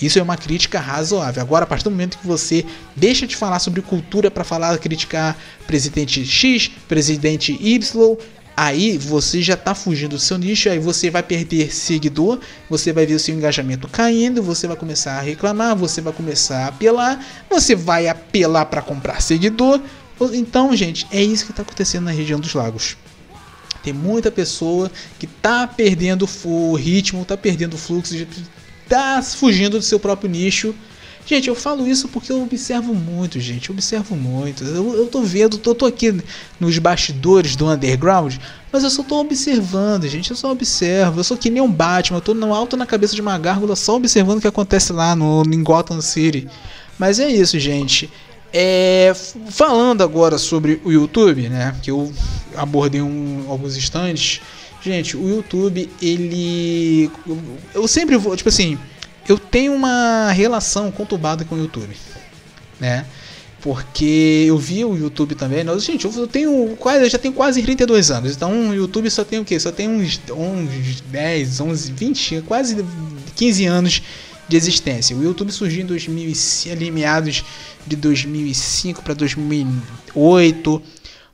[0.01, 1.43] Isso é uma crítica razoável.
[1.43, 2.65] Agora, a partir do momento que você
[2.97, 5.37] deixa de falar sobre cultura para falar, criticar
[5.67, 8.17] presidente X, presidente Y,
[8.57, 13.07] aí você já está fugindo do seu nicho, aí você vai perder seguidor, você vai
[13.07, 17.25] ver o seu engajamento caindo, você vai começar a reclamar, você vai começar a apelar,
[17.49, 19.81] você vai apelar para comprar seguidor.
[20.33, 22.97] Então, gente, é isso que está acontecendo na região dos lagos.
[23.83, 28.15] Tem muita pessoa que está perdendo o ritmo, está perdendo o fluxo,
[28.90, 30.74] tá fugindo do seu próprio nicho
[31.31, 33.68] Gente, eu falo isso porque eu observo muito, gente.
[33.68, 34.64] Eu observo muito.
[34.64, 36.20] Eu, eu tô vendo, eu tô aqui
[36.59, 38.35] nos bastidores do underground,
[38.72, 40.31] mas eu só tô observando, gente.
[40.31, 41.20] Eu só observo.
[41.20, 42.18] Eu sou que nem um Batman.
[42.18, 45.14] Eu tô no alto na cabeça de uma gárgula só observando o que acontece lá
[45.14, 46.48] no, em Gotham City.
[46.98, 48.11] Mas é isso, gente.
[48.53, 49.12] É,
[49.50, 51.76] falando agora sobre o YouTube, né?
[51.81, 52.12] Que eu
[52.57, 54.40] abordei um, alguns instantes.
[54.83, 57.11] Gente, o YouTube, ele.
[57.75, 58.79] Eu sempre vou, tipo assim
[59.31, 61.97] eu tenho uma relação conturbada com o YouTube,
[62.79, 63.07] né?
[63.61, 65.62] Porque eu vi o YouTube também.
[65.62, 68.35] Nós, gente, eu tenho quase, eu já tenho quase 32 anos.
[68.35, 69.61] Então o YouTube só tem o quê?
[69.61, 72.85] Só tem uns, uns 10, 11, 20, quase
[73.37, 74.03] 15 anos
[74.49, 75.14] de existência.
[75.14, 76.33] O YouTube surgiu em 2000,
[76.73, 77.45] ali meados
[77.87, 80.83] de 2005 para 2008,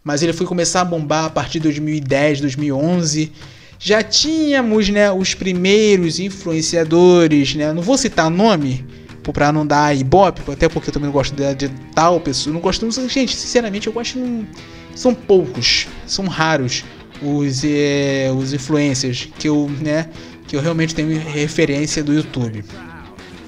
[0.06, 3.32] mas ele foi começar a bombar a partir de 2010, 2011
[3.78, 7.72] já tínhamos né, os primeiros influenciadores, né?
[7.72, 8.86] Não vou citar nome
[9.32, 12.54] para não dar ibope, até porque eu também não gosto de, de tal pessoa.
[12.54, 14.46] Não gosto, gente, sinceramente eu gosto não,
[14.94, 16.84] são poucos, são raros
[17.20, 20.08] os é, os influencers que eu, né,
[20.46, 22.64] que eu realmente tenho referência do YouTube.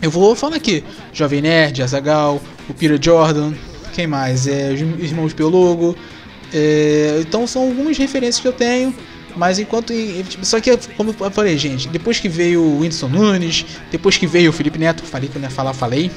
[0.02, 3.54] Eu vou falar aqui, Jovem Nerd, Azagal, o Peter Jordan,
[3.94, 4.48] quem mais?
[4.48, 5.96] É, os irmãos Biologo.
[6.52, 8.94] É, então são algumas referências que eu tenho.
[9.36, 9.92] Mas enquanto.
[10.28, 14.26] Tipo, só que, como eu falei, gente, depois que veio o Whindersson Nunes, depois que
[14.26, 16.10] veio o Felipe Neto, falei que eu não ia falar, falei.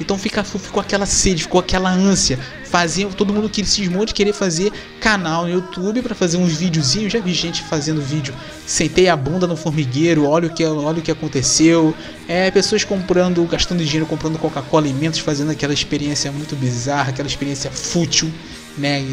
[0.00, 2.38] Então fica, ficou aquela sede, ficou aquela ânsia.
[2.64, 7.12] Fazia, todo mundo que cismou de querer fazer canal no YouTube para fazer uns videozinhos.
[7.12, 8.34] Já vi gente fazendo vídeo.
[8.66, 11.94] Sentei a bunda no formigueiro, olha o que, olha o que aconteceu.
[12.26, 17.70] É, pessoas comprando, gastando dinheiro, comprando Coca-Cola, alimentos, fazendo aquela experiência muito bizarra, aquela experiência
[17.70, 18.32] fútil
[18.78, 19.04] né?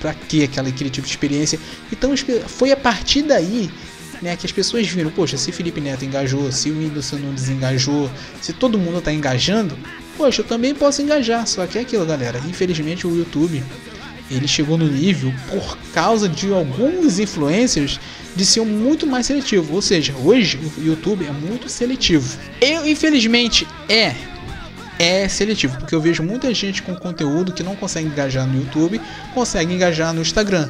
[0.00, 1.58] Pra que aquela, aquele tipo de experiência?
[1.92, 2.14] Então
[2.46, 3.70] foi a partir daí
[4.22, 8.10] né, que as pessoas viram, poxa, se Felipe Neto engajou, se o Whindersson não desengajou,
[8.40, 9.76] se todo mundo está engajando,
[10.16, 11.46] poxa, eu também posso engajar.
[11.46, 12.40] Só que é aquilo, galera.
[12.46, 13.62] Infelizmente o YouTube
[14.30, 17.98] ele chegou no nível por causa de alguns influencers
[18.36, 19.74] de ser muito mais seletivo.
[19.74, 22.38] Ou seja, hoje o YouTube é muito seletivo.
[22.60, 24.14] Eu, infelizmente, é
[25.00, 29.00] é seletivo, porque eu vejo muita gente com conteúdo que não consegue engajar no YouTube,
[29.32, 30.68] consegue engajar no Instagram.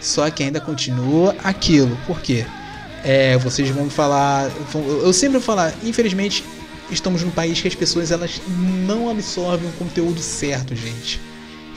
[0.00, 1.94] Só que ainda continua aquilo.
[2.06, 2.46] Por quê?
[3.04, 4.50] É, vocês vão falar.
[4.74, 6.42] Eu sempre vou falar, infelizmente,
[6.90, 8.40] estamos num país que as pessoas elas
[8.86, 11.20] não absorvem o conteúdo certo, gente.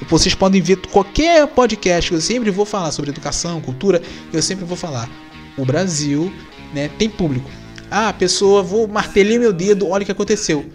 [0.07, 4.01] Vocês podem ver qualquer podcast que eu sempre vou falar sobre educação, cultura,
[4.31, 5.09] eu sempre vou falar.
[5.57, 6.33] O Brasil
[6.73, 7.49] né, tem público.
[7.89, 10.65] Ah, pessoa, vou martelar meu dedo, olha o que aconteceu.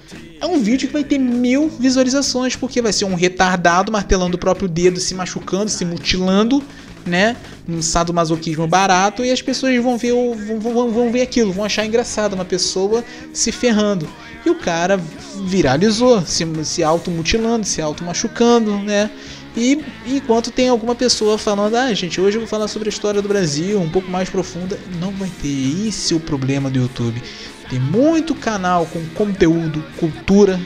[0.40, 4.40] É um vídeo que vai ter mil visualizações, porque vai ser um retardado martelando o
[4.40, 6.62] próprio dedo, se machucando, se mutilando,
[7.06, 7.36] né?
[7.68, 11.86] Um sadomasoquismo barato, e as pessoas vão ver, vão, vão, vão ver aquilo, vão achar
[11.86, 14.08] engraçado uma pessoa se ferrando.
[14.44, 15.00] E o cara
[15.44, 19.10] viralizou, se, se automutilando, se automachucando, né?
[19.56, 23.22] E enquanto tem alguma pessoa falando, ah, gente, hoje eu vou falar sobre a história
[23.22, 25.88] do Brasil, um pouco mais profunda, não vai ter.
[25.88, 27.22] Esse é o problema do YouTube.
[27.68, 30.60] Tem muito canal com conteúdo, cultura,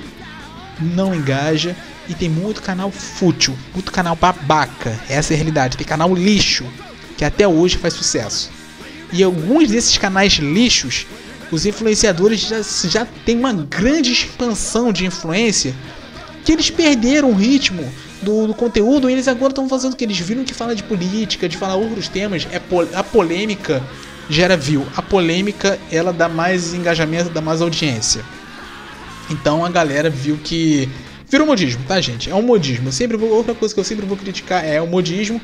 [0.80, 1.76] não engaja.
[2.08, 4.98] E tem muito canal fútil, muito canal babaca.
[5.08, 5.76] Essa é a realidade.
[5.76, 6.66] Tem canal lixo,
[7.16, 8.50] que até hoje faz sucesso.
[9.12, 11.06] E alguns desses canais lixos,
[11.52, 15.74] os influenciadores já, já têm uma grande expansão de influência
[16.44, 17.88] que eles perderam o ritmo
[18.22, 20.04] do, do conteúdo e eles agora estão fazendo o que?
[20.04, 23.82] Eles viram que fala de política, de falar outros temas, é pol a polêmica
[24.30, 24.86] gera view.
[24.96, 28.24] A polêmica, ela dá mais engajamento, dá mais audiência.
[29.28, 30.88] Então a galera viu que
[31.28, 32.30] virou modismo, tá, gente?
[32.30, 32.90] É um modismo.
[32.92, 35.40] Sempre vou, outra coisa que eu sempre vou criticar é o modismo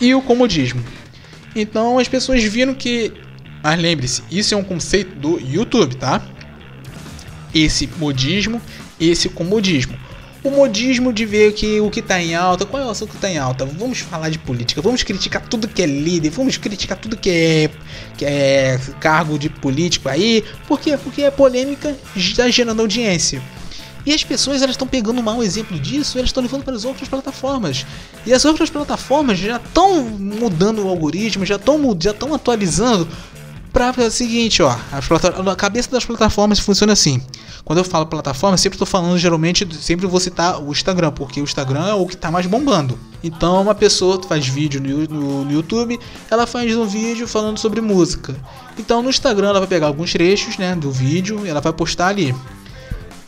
[0.00, 0.84] e o comodismo.
[1.54, 3.12] Então as pessoas viram que,
[3.62, 6.20] mas lembre-se, isso é um conceito do YouTube, tá?
[7.54, 8.60] Esse modismo,
[9.00, 9.96] esse comodismo
[10.42, 13.16] o modismo de ver que o que está em alta, qual é o assunto que
[13.16, 13.64] está em alta?
[13.64, 17.70] Vamos falar de política, vamos criticar tudo que é líder, vamos criticar tudo que é,
[18.16, 20.42] que é cargo de político aí.
[20.66, 20.96] Por quê?
[20.96, 23.42] Porque a polêmica está gerando audiência.
[24.06, 26.86] E as pessoas elas estão pegando um mau exemplo disso, elas estão levando para as
[26.86, 27.84] outras plataformas.
[28.24, 33.06] E as outras plataformas já estão mudando o algoritmo, já estão já estão atualizando
[33.72, 37.22] para o seguinte, ó, a, a cabeça das plataformas funciona assim.
[37.64, 41.44] Quando eu falo plataforma, sempre estou falando geralmente, sempre vou citar o Instagram, porque o
[41.44, 42.98] Instagram é o que está mais bombando.
[43.22, 45.98] Então, uma pessoa faz vídeo no, no, no, YouTube,
[46.30, 48.34] ela faz um vídeo falando sobre música.
[48.78, 52.08] Então, no Instagram, ela vai pegar alguns trechos né, do vídeo e ela vai postar
[52.08, 52.34] ali.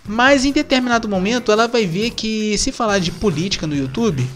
[0.05, 4.29] Mas em determinado momento, ela vai ver que se falar de política no YouTube,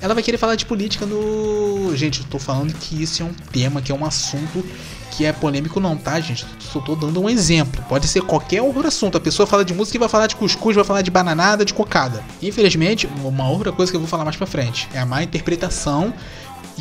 [0.00, 1.94] ela vai querer falar de política no.
[1.96, 4.64] Gente, eu tô falando que isso é um tema, que é um assunto
[5.10, 6.46] que é polêmico, não, tá, gente?
[6.60, 7.84] Só tô dando um exemplo.
[7.88, 9.18] Pode ser qualquer outro assunto.
[9.18, 11.74] A pessoa fala de música e vai falar de cuscuz, vai falar de bananada, de
[11.74, 12.22] cocada.
[12.40, 16.14] Infelizmente, uma outra coisa que eu vou falar mais pra frente é a má interpretação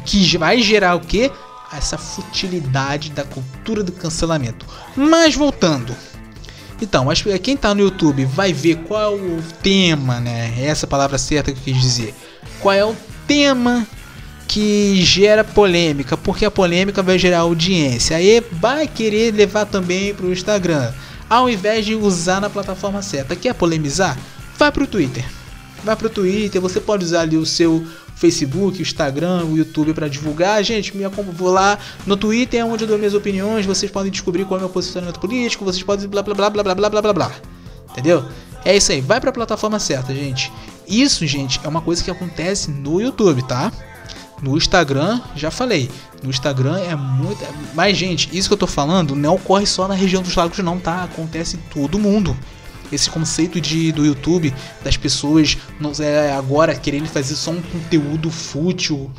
[0.05, 1.31] que vai gerar o quê?
[1.71, 4.65] Essa futilidade da cultura do cancelamento.
[4.95, 5.95] Mas voltando.
[6.81, 10.53] Então, acho que quem tá no YouTube vai ver qual é o tema, né?
[10.57, 12.15] Essa palavra certa que eu quis dizer.
[12.61, 12.95] Qual é o
[13.27, 13.85] tema
[14.49, 18.17] que gera polêmica, porque a polêmica vai gerar audiência.
[18.17, 20.91] Aí vai querer levar também para o Instagram,
[21.29, 23.35] ao invés de usar na plataforma certa.
[23.35, 24.17] Quer polemizar?
[24.57, 25.23] Vai para o Twitter.
[25.83, 27.85] Vai para o Twitter, você pode usar ali o seu
[28.15, 30.63] Facebook, Instagram, o YouTube para divulgar.
[30.63, 34.45] Gente, me vou lá no Twitter é onde eu dou minhas opiniões, vocês podem descobrir
[34.45, 37.01] qual é o meu posicionamento político, vocês podem blá blá blá blá blá blá blá
[37.03, 37.31] blá blá.
[37.91, 38.25] Entendeu?
[38.65, 40.51] É isso aí, vai para a plataforma certa, gente.
[40.87, 43.71] Isso, gente, é uma coisa que acontece no YouTube, tá?
[44.41, 45.89] No Instagram, já falei.
[46.23, 47.45] No Instagram é muito.
[47.73, 50.79] Mas, gente, isso que eu tô falando não ocorre só na região dos lagos, não,
[50.79, 51.03] tá?
[51.03, 52.37] Acontece em todo mundo.
[52.91, 58.31] Esse conceito de, do YouTube, das pessoas não, é, agora querendo fazer só um conteúdo
[58.31, 59.11] fútil,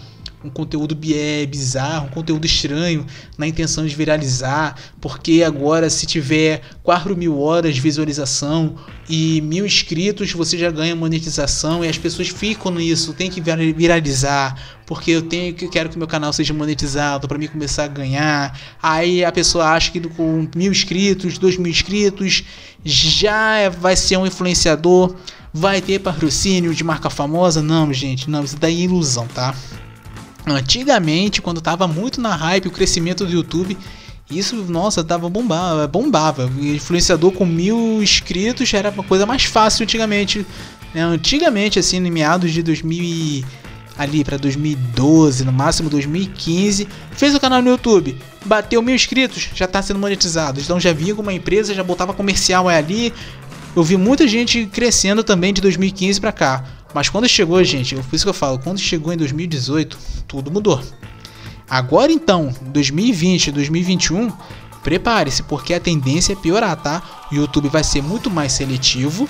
[0.42, 6.62] um conteúdo é, bizarro, um conteúdo estranho, na intenção de viralizar, porque agora se tiver
[6.82, 8.76] 4 mil horas de visualização
[9.08, 14.56] e mil inscritos, você já ganha monetização e as pessoas ficam nisso, tem que viralizar,
[14.86, 18.58] porque eu tenho que quero que meu canal seja monetizado para mim começar a ganhar.
[18.82, 22.44] Aí a pessoa acha que com mil inscritos, dois mil inscritos,
[22.84, 25.14] já vai ser um influenciador,
[25.52, 27.62] vai ter patrocínio de marca famosa.
[27.62, 29.54] Não, gente, não, isso daí é ilusão, tá?
[30.56, 33.76] Antigamente, quando tava muito na hype o crescimento do YouTube,
[34.30, 36.50] isso, nossa, tava bombava, bombava.
[36.60, 40.46] Influenciador com mil inscritos era uma coisa mais fácil antigamente.
[40.94, 41.02] Né?
[41.02, 43.44] Antigamente, assim, em meados de 2000 e,
[43.98, 49.66] ali para 2012, no máximo 2015, fez o canal no YouTube, bateu mil inscritos, já
[49.66, 50.60] tá sendo monetizado.
[50.60, 53.12] Então já vinha com uma empresa, já botava comercial ali.
[53.74, 56.64] Eu vi muita gente crescendo também de 2015 para cá.
[56.92, 60.82] Mas quando chegou, gente, por isso que eu falo, quando chegou em 2018, tudo mudou.
[61.68, 64.32] Agora então, 2020, 2021,
[64.82, 67.02] prepare-se, porque a tendência é piorar, tá?
[67.30, 69.28] O YouTube vai ser muito mais seletivo.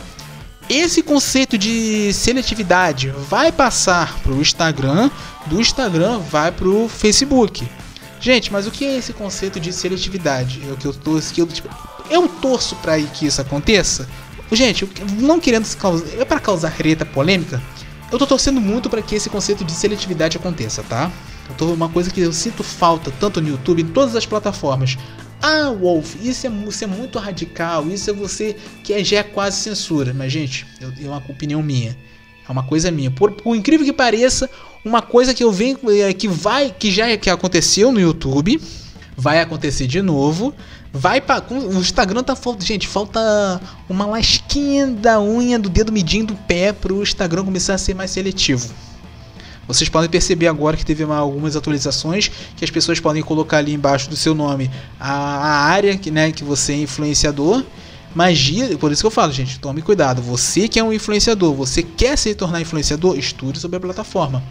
[0.68, 5.11] Esse conceito de seletividade vai passar para o Instagram,
[5.46, 7.68] do Instagram vai para o Facebook.
[8.20, 10.62] Gente, mas o que é esse conceito de seletividade?
[10.68, 11.68] É o que eu torço, tipo,
[12.09, 14.09] eu torço para que isso aconteça,
[14.53, 17.63] Gente, não querendo causar, é para causar reta polêmica,
[18.11, 21.11] eu tô torcendo muito para que esse conceito de seletividade aconteça, tá?
[21.49, 24.99] Eu tô, uma coisa que eu sinto falta tanto no YouTube, em todas as plataformas.
[25.41, 29.23] Ah, Wolf, isso é, isso é muito radical, isso é você que é, já é
[29.23, 30.13] quase censura.
[30.13, 31.97] Mas, gente, eu, é uma opinião minha.
[32.47, 33.11] É uma coisa minha.
[33.11, 34.51] Por, por incrível que pareça,
[34.85, 38.61] uma coisa que eu venho é, que vai, que já que aconteceu no YouTube,
[39.17, 40.55] vai acontecer de novo.
[40.92, 46.35] Vai para o Instagram tá falta, gente, falta uma lasquinha da unha do dedo medindo
[46.35, 48.68] o pé para o Instagram começar a ser mais seletivo.
[49.68, 53.72] Vocês podem perceber agora que teve uma, algumas atualizações que as pessoas podem colocar ali
[53.72, 57.62] embaixo do seu nome a, a área que, né, que você é influenciador.
[58.12, 60.20] Magia, por isso que eu falo, gente, tome cuidado.
[60.22, 64.42] Você que é um influenciador, você quer se tornar influenciador, estude sobre a plataforma.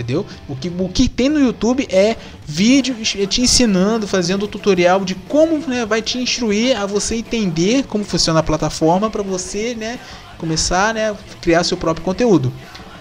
[0.00, 0.24] Entendeu?
[0.48, 5.58] O que, o que tem no YouTube é vídeo te ensinando, fazendo tutorial de como
[5.68, 9.98] né, vai te instruir a você entender como funciona a plataforma para você né,
[10.38, 12.50] começar a né, criar seu próprio conteúdo.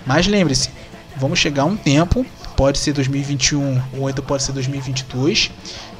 [0.05, 0.69] Mas lembre-se,
[1.15, 2.25] vamos chegar a um tempo,
[2.57, 5.51] pode ser 2021 ou então pode ser 2022,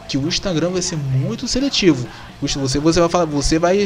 [0.10, 2.08] que o Instagram vai ser muito seletivo.
[2.42, 3.86] Você, você vai falar, você vai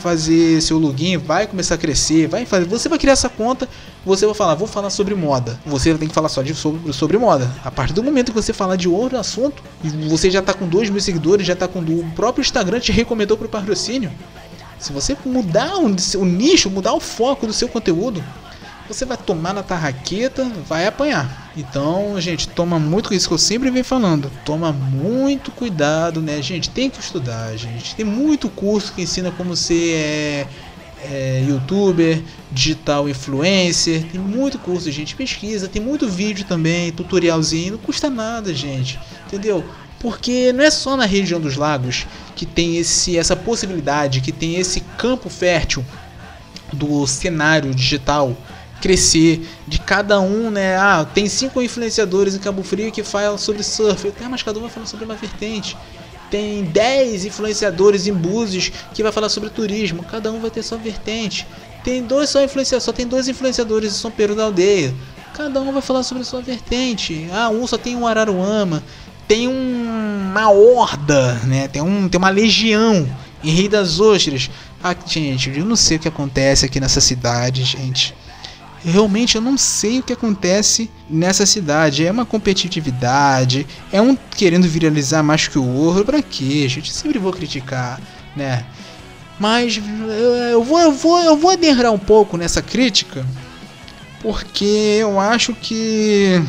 [0.00, 3.68] fazer seu login, vai começar a crescer, vai fazer, você vai criar essa conta,
[4.06, 5.58] você vai falar, vou falar sobre moda.
[5.66, 7.50] Você tem que falar só de sobre, sobre moda.
[7.64, 9.62] A partir do momento que você falar de outro assunto,
[10.08, 13.36] você já está com 2 mil seguidores, já está com o próprio Instagram te recomendou
[13.36, 14.12] para o patrocínio.
[14.78, 18.22] Se você mudar o, o nicho, mudar o foco do seu conteúdo,
[18.88, 21.50] você vai tomar na tarraqueta, vai apanhar.
[21.56, 24.30] Então, gente, toma muito isso que eu sempre venho falando.
[24.44, 26.68] Toma muito cuidado, né, gente?
[26.68, 27.94] Tem que estudar, gente.
[27.94, 30.46] Tem muito curso que ensina como ser é,
[31.04, 34.04] é, youtuber, digital influencer.
[34.10, 35.14] Tem muito curso, gente.
[35.14, 37.72] Pesquisa, tem muito vídeo também, tutorialzinho.
[37.72, 38.98] Não custa nada, gente.
[39.26, 39.64] Entendeu?
[40.00, 42.06] Porque não é só na região dos lagos
[42.36, 45.84] que tem esse, essa possibilidade, que tem esse campo fértil
[46.72, 48.36] do cenário digital
[48.84, 50.76] crescer, de cada um, né?
[50.76, 54.62] Ah, tem cinco influenciadores em Cabo Frio que falam sobre surf, ah, mas cada um
[54.62, 55.74] vai falar sobre uma vertente.
[56.30, 60.76] Tem 10 influenciadores em Búzios que vai falar sobre turismo, cada um vai ter sua
[60.76, 61.46] vertente.
[61.82, 64.94] Tem dois só influenciadores, só tem dois influenciadores em São Pedro da Aldeia.
[65.32, 67.26] Cada um vai falar sobre sua vertente.
[67.32, 68.84] Ah, um só tem um Araruama,
[69.26, 71.68] tem um, uma horda, né?
[71.68, 73.08] Tem, um, tem uma legião
[73.42, 74.50] em Rio das Ostras.
[74.82, 78.14] Ah, gente, eu não sei o que acontece aqui nessa cidade, gente.
[78.84, 82.06] Realmente eu não sei o que acontece nessa cidade.
[82.06, 86.04] É uma competitividade, é um querendo viralizar mais que o outro.
[86.04, 86.92] Pra quê, gente?
[86.92, 88.00] Sempre vou criticar,
[88.36, 88.64] né?
[89.38, 89.80] Mas
[90.52, 93.26] eu vou, eu vou, eu vou aderrar um pouco nessa crítica,
[94.22, 96.40] porque eu acho que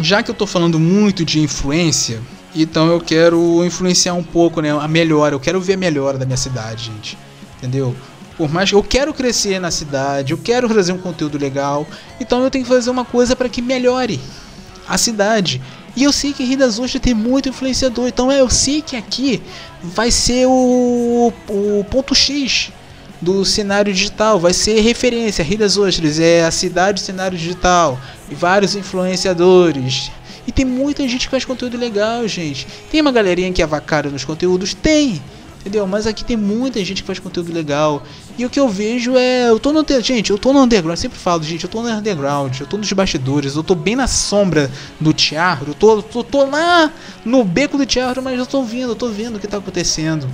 [0.00, 2.20] já que eu tô falando muito de influência,
[2.54, 6.24] então eu quero influenciar um pouco, né, a melhora, eu quero ver a melhora da
[6.24, 7.16] minha cidade, gente.
[7.58, 7.94] Entendeu?
[8.36, 11.86] Por mais que eu quero crescer na cidade, eu quero trazer um conteúdo legal,
[12.20, 14.18] então eu tenho que fazer uma coisa para que melhore
[14.88, 15.60] a cidade.
[15.94, 19.42] E eu sei que Rio das Ostras tem muito influenciador, então eu sei que aqui
[19.82, 22.72] vai ser o, o ponto X
[23.20, 25.44] do cenário digital, vai ser referência.
[25.44, 30.10] Rio das Ostras é a cidade do cenário digital, e vários influenciadores.
[30.46, 32.66] E tem muita gente que faz conteúdo legal, gente.
[32.90, 34.74] Tem uma galerinha que avacalha nos conteúdos?
[34.74, 35.22] Tem.
[35.62, 35.86] Entendeu?
[35.86, 38.02] Mas aqui tem muita gente que faz conteúdo legal.
[38.36, 39.48] E o que eu vejo é.
[39.48, 39.84] Eu tô no.
[40.02, 40.98] Gente, eu tô no underground.
[40.98, 42.60] Eu sempre falo, gente, eu tô no underground.
[42.60, 43.54] Eu tô nos bastidores.
[43.54, 44.68] Eu tô bem na sombra
[45.00, 45.70] do teatro.
[45.70, 46.90] Eu tô, tô, tô lá
[47.24, 50.28] no beco do teatro, mas eu tô vendo, eu tô vendo o que tá acontecendo.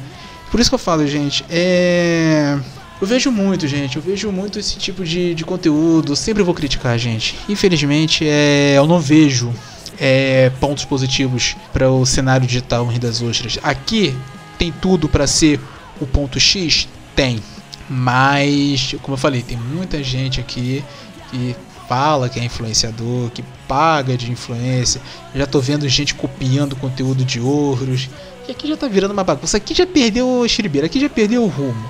[0.51, 1.45] Por isso que eu falo, gente.
[1.51, 2.59] É.
[2.99, 3.97] Eu vejo muito, gente.
[3.97, 6.17] Eu vejo muito esse tipo de, de conteúdo.
[6.17, 7.39] Sempre vou criticar, gente.
[7.51, 9.53] Infelizmente, é, eu não vejo
[10.01, 13.59] é, pontos positivos para o cenário digital em das Ostras.
[13.63, 14.17] Aqui
[14.59, 15.61] tem tudo para ser
[16.01, 16.89] o ponto X?
[17.15, 17.41] Tem.
[17.89, 20.85] Mas, como eu falei, tem muita gente aqui
[21.31, 21.57] que
[21.89, 25.01] fala que é influenciador, que paga de influência.
[25.35, 28.11] Já tô vendo gente copiando conteúdo de outros.
[28.47, 29.57] E aqui já tá virando uma bagunça.
[29.57, 31.89] Aqui já perdeu o xiribeira, aqui já perdeu o rumo.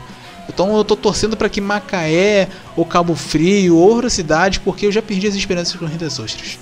[0.49, 4.93] Então eu tô torcendo para que Macaé, ou Cabo Frio, ou outra cidade, porque eu
[4.93, 6.59] já perdi as esperanças com o Rio das Ostras.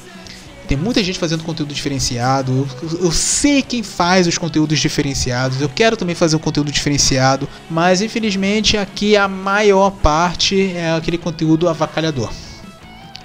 [0.67, 2.67] Tem muita gente fazendo conteúdo diferenciado.
[2.83, 5.61] Eu, eu, sei quem faz os conteúdos diferenciados.
[5.61, 7.49] Eu quero também fazer um conteúdo diferenciado.
[7.71, 12.31] Mas infelizmente aqui a maior parte é aquele conteúdo avacalhador.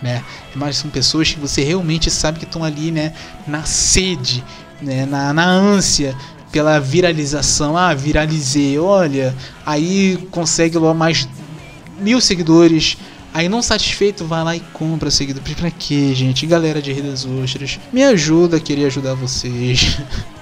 [0.02, 0.24] Né?
[0.56, 3.14] Mas são pessoas que você realmente sabe que estão ali, né?
[3.48, 4.44] Na sede,
[4.82, 5.06] né?
[5.06, 6.16] Na, na ânsia
[6.52, 7.78] pela viralização.
[7.78, 9.36] Ah, viralizei, olha.
[9.66, 11.28] Aí consegue logo mais
[12.00, 12.98] mil seguidores
[13.34, 15.42] Aí não satisfeito, vai lá e compra seguido.
[15.56, 16.46] Pra quê, gente?
[16.46, 20.00] Galera de Rio das Ostras, me ajuda a querer ajudar vocês.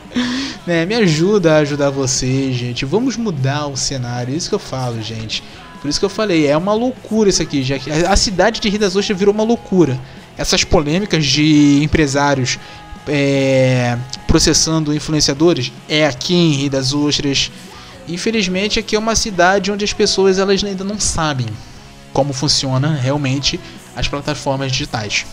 [0.66, 0.86] né?
[0.88, 2.86] Me ajuda a ajudar vocês, gente.
[2.86, 4.36] Vamos mudar o cenário.
[4.36, 5.44] Isso que eu falo, gente.
[5.80, 7.62] Por isso que eu falei, é uma loucura isso aqui.
[7.62, 10.00] Já que a cidade de Rio das Ostras virou uma loucura.
[10.36, 12.58] Essas polêmicas de empresários
[13.08, 17.52] é, processando influenciadores é aqui em Rio das Ostras.
[18.08, 21.46] Infelizmente aqui é uma cidade onde as pessoas elas ainda não sabem
[22.14, 23.60] como funciona realmente
[23.96, 25.26] as plataformas digitais.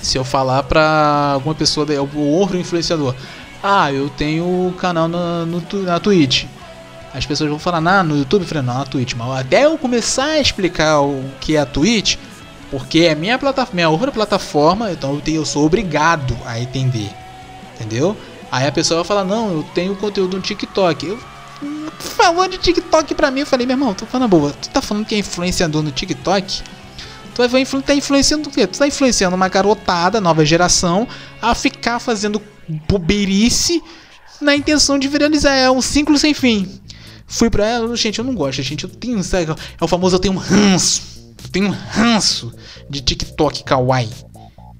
[0.00, 3.14] Se eu falar para alguma pessoa, outro influenciador,
[3.62, 5.46] ah, eu tenho canal no,
[5.82, 6.44] na Twitch.
[7.14, 9.14] As pessoas vão falar, nah, no YouTube, falei, não, na Twitch.
[9.14, 12.16] Mas até eu começar a explicar o que é a Twitch,
[12.70, 17.10] porque é minha plataforma, minha outra plataforma, então eu, tenho, eu sou obrigado a entender.
[17.74, 18.16] Entendeu?
[18.50, 21.06] Aí a pessoa vai falar, não, eu tenho conteúdo no TikTok.
[21.06, 21.18] Eu
[21.98, 23.40] falou de TikTok pra mim.
[23.40, 24.52] Eu falei, meu irmão, tô falando boa.
[24.52, 26.62] Tu tá falando que é influenciador no TikTok?
[27.34, 28.66] Tu vai influ tá influenciando o quê?
[28.66, 31.06] Tu tá influenciando uma garotada, nova geração,
[31.42, 32.40] a ficar fazendo
[32.88, 33.82] bobeirice
[34.40, 35.52] na intenção de viralizar.
[35.52, 36.80] É um ciclo sem fim.
[37.26, 38.84] Fui pra ela, gente, eu não gosto, gente.
[38.84, 41.02] Eu tenho, sabe, é o famoso, eu tenho um ranço.
[41.42, 42.52] Eu tenho um ranço
[42.88, 44.10] de TikTok kawaii.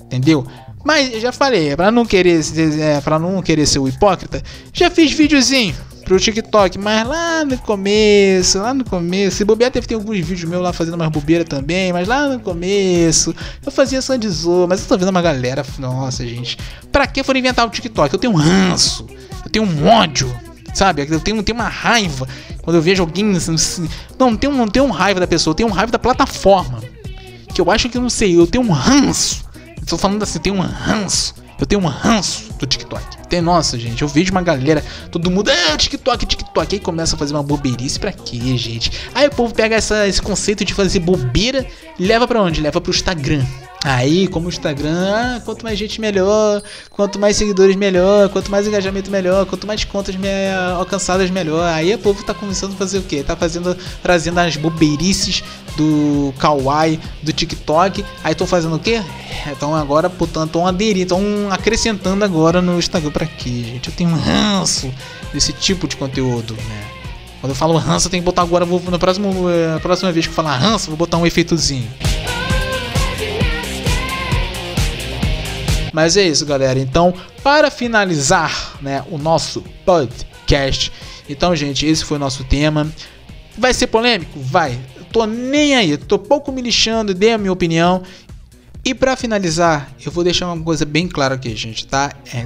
[0.03, 0.47] Entendeu?
[0.85, 2.41] Mas já falei, para não querer,
[2.79, 4.43] é, para não querer ser o hipócrita,
[4.73, 9.87] já fiz videozinho pro TikTok, mas lá no começo, lá no começo, se bobear teve
[9.87, 13.35] tem alguns vídeos meus lá fazendo umas bobeiras também, mas lá no começo
[13.65, 16.59] eu fazia só de zoa, mas eu tô vendo uma galera, nossa gente,
[16.93, 18.13] pra que for inventar o TikTok?
[18.13, 19.07] Eu tenho um ranço,
[19.45, 20.33] eu tenho um ódio,
[20.75, 21.07] sabe?
[21.09, 22.29] Eu tenho, tenho uma raiva
[22.63, 23.89] quando eu vejo alguém, assim,
[24.19, 26.81] não, tenho, não tenho raiva da pessoa, eu tenho raiva da plataforma,
[27.53, 29.45] que eu acho que eu não sei, eu tenho um ranço,
[29.87, 33.03] tô falando assim, eu tenho um ranço eu tenho um ranço do TikTok.
[33.35, 36.77] Tem, nossa, gente, eu vejo uma galera, todo mundo, ah, TikTok, TikTok.
[36.77, 38.93] Aí começa a fazer uma bobeirice pra quê, gente?
[39.13, 41.67] Aí o povo pega essa, esse conceito de fazer bobeira
[41.99, 42.61] e leva para onde?
[42.61, 43.45] Leva pro Instagram.
[43.85, 48.67] Aí, como o Instagram, ah, quanto mais gente melhor, quanto mais seguidores melhor, quanto mais
[48.67, 50.29] engajamento melhor, quanto mais contas me
[50.75, 51.69] alcançadas melhor.
[51.71, 53.23] Aí o povo tá começando a fazer o quê?
[53.23, 55.45] Tá fazendo, trazendo as bobeirices
[55.77, 58.03] do Kawaii, do TikTok.
[58.23, 59.03] Aí estão fazendo o quê?
[59.51, 61.21] Então agora, portanto, estão aderindo, estão
[61.51, 63.11] acrescentando agora no Instagram.
[63.11, 63.89] Pra quê, gente?
[63.89, 64.93] Eu tenho um ranço
[65.33, 66.85] desse tipo de conteúdo, né?
[67.41, 69.29] Quando eu falo ranço, eu tenho que botar agora, vou, na próxima,
[69.73, 71.91] na próxima vez que eu falar ranço, vou botar um efeitozinho.
[75.93, 76.79] Mas é isso, galera.
[76.79, 80.91] Então, para finalizar, né, o nosso podcast.
[81.29, 82.91] Então, gente, esse foi o nosso tema.
[83.57, 84.41] Vai ser polêmico?
[84.41, 84.79] Vai.
[85.13, 85.97] tô nem aí.
[85.97, 88.03] Tô pouco me lixando, dei a minha opinião.
[88.85, 92.13] E para finalizar, eu vou deixar uma coisa bem clara aqui, gente, tá?
[92.33, 92.45] É,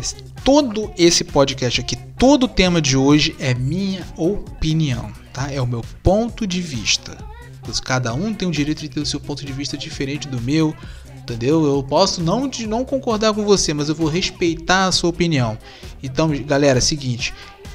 [0.49, 5.53] todo esse podcast aqui, todo o tema de hoje é minha opinião, tá?
[5.53, 7.19] É o meu ponto de vista.
[7.85, 10.75] Cada um tem o direito de ter o seu ponto de vista diferente do meu,
[11.19, 11.67] entendeu?
[11.67, 15.59] Eu posso não de não concordar com você, mas eu vou respeitar a sua opinião.
[16.03, 17.35] Então, galera, é seguinte,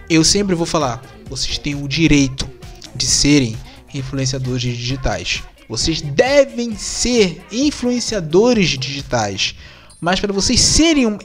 [0.09, 0.99] eu sempre vou falar,
[1.29, 2.49] vocês têm o direito
[2.95, 3.55] de serem
[3.93, 5.43] influenciadores digitais.
[5.69, 9.53] Vocês devem ser influenciadores digitais.
[10.01, 11.19] Mas para vocês serem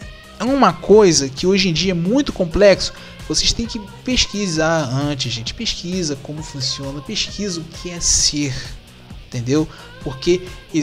[0.45, 2.93] uma coisa que hoje em dia é muito complexo,
[3.29, 5.53] vocês têm que pesquisar antes, gente.
[5.53, 8.55] Pesquisa como funciona, pesquisa o que é ser,
[9.27, 9.69] entendeu?
[10.03, 10.41] Porque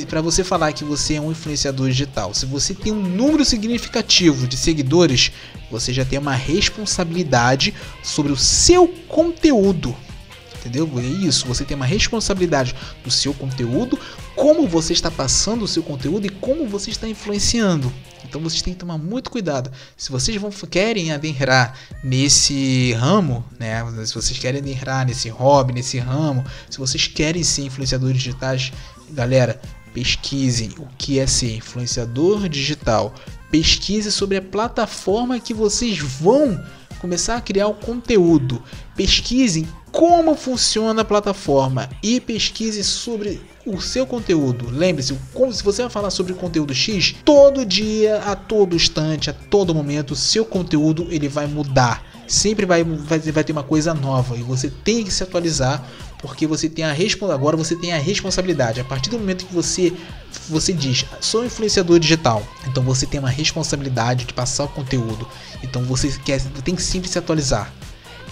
[0.07, 4.47] para você falar que você é um influenciador digital, se você tem um número significativo
[4.47, 5.31] de seguidores,
[5.71, 9.95] você já tem uma responsabilidade sobre o seu conteúdo
[10.65, 10.89] entendeu?
[10.97, 13.99] É isso, você tem uma responsabilidade do seu conteúdo,
[14.35, 17.93] como você está passando o seu conteúdo e como você está influenciando.
[18.23, 19.71] Então vocês têm que tomar muito cuidado.
[19.95, 23.85] Se vocês vão, querem adentrar nesse ramo, né?
[24.05, 28.73] Se vocês querem adentrar nesse hobby, nesse ramo, se vocês querem ser influenciadores digitais,
[29.11, 29.61] galera,
[29.93, 33.13] pesquisem o que é ser influenciador digital.
[33.49, 36.61] Pesquise sobre a plataforma que vocês vão
[36.99, 38.61] começar a criar o conteúdo.
[38.95, 39.65] Pesquisem
[39.95, 44.69] como funciona a plataforma e pesquise sobre o seu conteúdo.
[44.69, 45.17] Lembre-se,
[45.53, 50.13] se você vai falar sobre conteúdo X, todo dia, a todo instante, a todo momento,
[50.13, 52.03] seu conteúdo ele vai mudar.
[52.27, 55.81] Sempre vai, vai, vai ter uma coisa nova e você tem que se atualizar
[56.19, 56.93] porque você tem a
[57.33, 58.81] agora você tem a responsabilidade.
[58.81, 59.93] A partir do momento que você
[60.49, 65.25] você diz, sou influenciador digital, então você tem uma responsabilidade de passar o conteúdo.
[65.63, 67.71] Então você quer, tem que sempre se atualizar.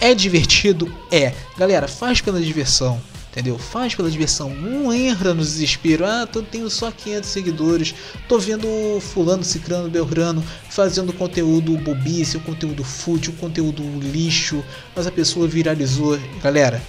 [0.00, 0.92] É divertido?
[1.10, 1.32] É.
[1.56, 3.00] Galera, faz pela diversão.
[3.30, 3.58] Entendeu?
[3.58, 4.50] Faz pela diversão.
[4.50, 6.06] Não entra no desespero.
[6.06, 7.94] Ah, tô, tenho só 500 seguidores.
[8.28, 8.68] Tô vendo
[9.00, 10.40] fulano, cicrano, belgrano
[10.70, 14.64] fazendo conteúdo bobice, conteúdo fútil, conteúdo lixo.
[14.94, 16.16] Mas a pessoa viralizou.
[16.40, 16.80] Galera,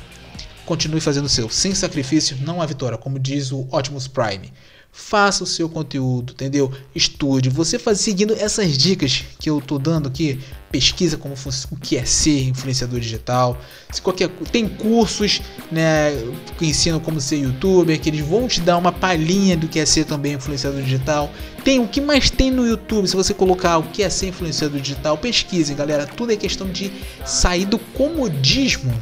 [0.68, 1.50] continue fazendo o seu.
[1.50, 4.54] Sem sacrifício não há vitória, como diz o Optimus Prime.
[4.98, 6.72] Faça o seu conteúdo, entendeu?
[6.96, 7.50] Estude.
[7.50, 10.40] Você faz seguindo essas dicas que eu tô dando aqui.
[10.72, 13.60] Pesquisa como o que é ser influenciador digital.
[13.92, 16.12] Se qualquer tem cursos, né,
[16.58, 19.86] que ensinam como ser youtuber, que eles vão te dar uma palhinha do que é
[19.86, 21.30] ser também influenciador digital.
[21.66, 24.80] Tem o que mais tem no YouTube, se você colocar o que é ser influenciador
[24.80, 26.08] digital, pesquisem, galera.
[26.08, 26.90] Tudo é questão de
[27.26, 28.94] sair do comodismo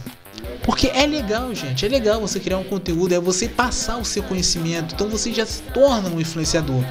[0.63, 1.85] porque é legal, gente.
[1.85, 4.95] É legal você criar um conteúdo, é você passar o seu conhecimento.
[4.95, 6.83] Então você já se torna um influenciador.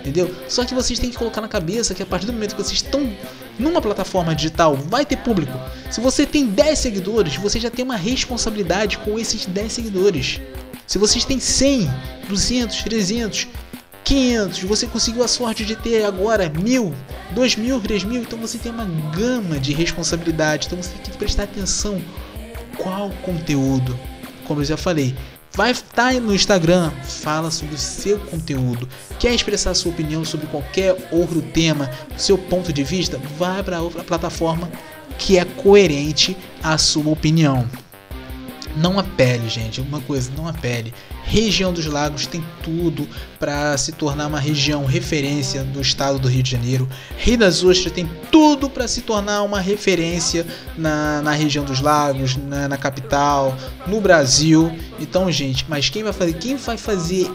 [0.00, 0.34] Entendeu?
[0.48, 2.80] Só que vocês têm que colocar na cabeça que a partir do momento que vocês
[2.82, 3.12] estão
[3.58, 5.52] numa plataforma digital, vai ter público.
[5.90, 10.40] Se você tem 10 seguidores, você já tem uma responsabilidade com esses 10 seguidores.
[10.86, 11.88] Se vocês têm 100,
[12.28, 13.46] 200, 300,
[14.02, 16.94] 500, você conseguiu a sorte de ter agora mil,
[17.32, 20.66] dois mil, três mil, então você tem uma gama de responsabilidade.
[20.66, 22.00] Então você tem que prestar atenção
[22.82, 23.98] qual conteúdo.
[24.46, 25.14] Como eu já falei,
[25.54, 28.88] vai estar no Instagram, fala sobre o seu conteúdo.
[29.18, 34.02] Quer expressar sua opinião sobre qualquer outro tema, seu ponto de vista, vai para outra
[34.02, 34.70] plataforma
[35.18, 37.68] que é coerente à sua opinião.
[38.80, 39.78] Não apele, gente.
[39.80, 40.94] Uma coisa, não apele.
[41.22, 43.06] Região dos Lagos tem tudo
[43.38, 46.88] para se tornar uma região referência do estado do Rio de Janeiro.
[47.18, 50.46] Rio das Ostras tem tudo para se tornar uma referência
[50.78, 53.54] na, na região dos Lagos, na, na, capital,
[53.86, 54.74] no Brasil.
[54.98, 56.32] Então, gente, mas quem vai fazer?
[56.34, 57.30] Quem vai fazer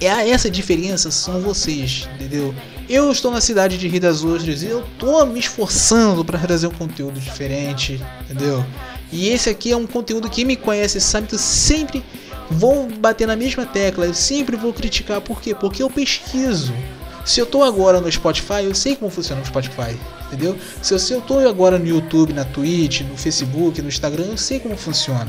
[0.00, 2.54] é essa diferença são vocês, entendeu?
[2.88, 6.68] Eu estou na cidade de Rio das Ostras e eu tô me esforçando para trazer
[6.68, 8.64] um conteúdo diferente, entendeu?
[9.12, 12.02] E esse aqui é um conteúdo que me conhece sabe que eu sempre
[12.50, 15.20] vou bater na mesma tecla, eu sempre vou criticar.
[15.20, 15.54] Por quê?
[15.54, 16.72] Porque eu pesquiso.
[17.24, 19.96] Se eu tô agora no Spotify, eu sei como funciona o Spotify,
[20.28, 20.56] entendeu?
[20.80, 24.36] Se eu, se eu tô agora no YouTube, na Twitch, no Facebook, no Instagram, eu
[24.36, 25.28] sei como funciona,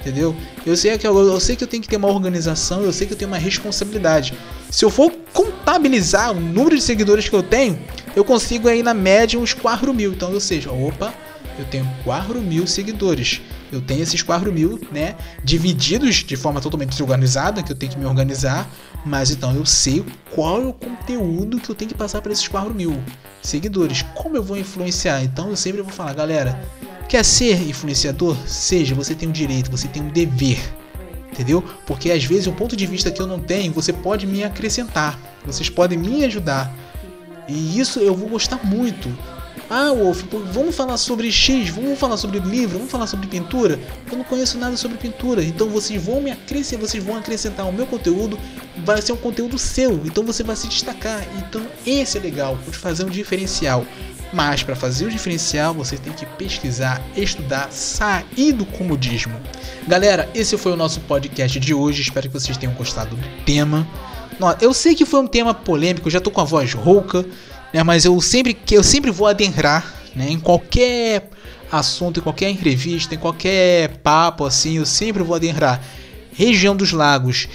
[0.00, 0.34] entendeu?
[0.64, 3.06] Eu sei que eu, eu sei que eu tenho que ter uma organização, eu sei
[3.06, 4.32] que eu tenho uma responsabilidade.
[4.70, 7.78] Se eu for contabilizar o número de seguidores que eu tenho,
[8.16, 10.12] eu consigo aí na média uns 4 mil.
[10.14, 11.12] Então, ou seja, opa,
[11.58, 13.40] eu tenho 4 mil seguidores.
[13.70, 15.16] Eu tenho esses 4 mil, né?
[15.42, 18.68] Divididos de forma totalmente desorganizada, que eu tenho que me organizar.
[19.04, 22.48] Mas então eu sei qual é o conteúdo que eu tenho que passar para esses
[22.48, 23.00] 4 mil
[23.42, 24.02] seguidores.
[24.14, 25.22] Como eu vou influenciar?
[25.22, 26.58] Então eu sempre vou falar, galera,
[27.08, 28.36] quer ser influenciador?
[28.46, 30.58] Seja, você tem um direito, você tem um dever.
[31.32, 31.62] Entendeu?
[31.84, 35.18] Porque às vezes um ponto de vista que eu não tenho, você pode me acrescentar.
[35.44, 36.72] Vocês podem me ajudar
[37.46, 39.12] E isso eu vou gostar muito.
[39.70, 43.78] Ah, Wolf, vamos falar sobre X, vamos falar sobre livro, vamos falar sobre pintura.
[44.10, 47.72] Eu não conheço nada sobre pintura, então vocês vão me acrescentar, vocês vão acrescentar ao
[47.72, 48.38] meu conteúdo,
[48.84, 51.26] vai ser um conteúdo seu, então você vai se destacar.
[51.38, 53.86] Então esse é legal, pode fazer um diferencial.
[54.32, 59.40] Mas para fazer o diferencial, você tem que pesquisar, estudar, sair do comodismo.
[59.86, 62.02] Galera, esse foi o nosso podcast de hoje.
[62.02, 63.86] Espero que vocês tenham gostado do tema.
[64.60, 67.24] Eu sei que foi um tema polêmico, já tô com a voz rouca
[67.74, 67.82] né?
[67.82, 70.30] Mas eu sempre que eu sempre vou adentrar, né?
[70.30, 71.28] Em qualquer
[71.72, 75.82] assunto, em qualquer entrevista, em qualquer papo assim, eu sempre vou adentrar.
[76.32, 77.48] Região dos Lagos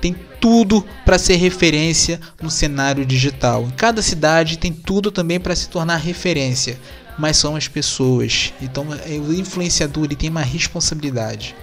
[0.00, 3.62] tem tudo para ser referência no cenário digital.
[3.62, 6.76] Em cada cidade tem tudo também para se tornar referência,
[7.16, 8.52] mas são as pessoas.
[8.60, 11.54] Então, é, o influenciador ele tem uma responsabilidade.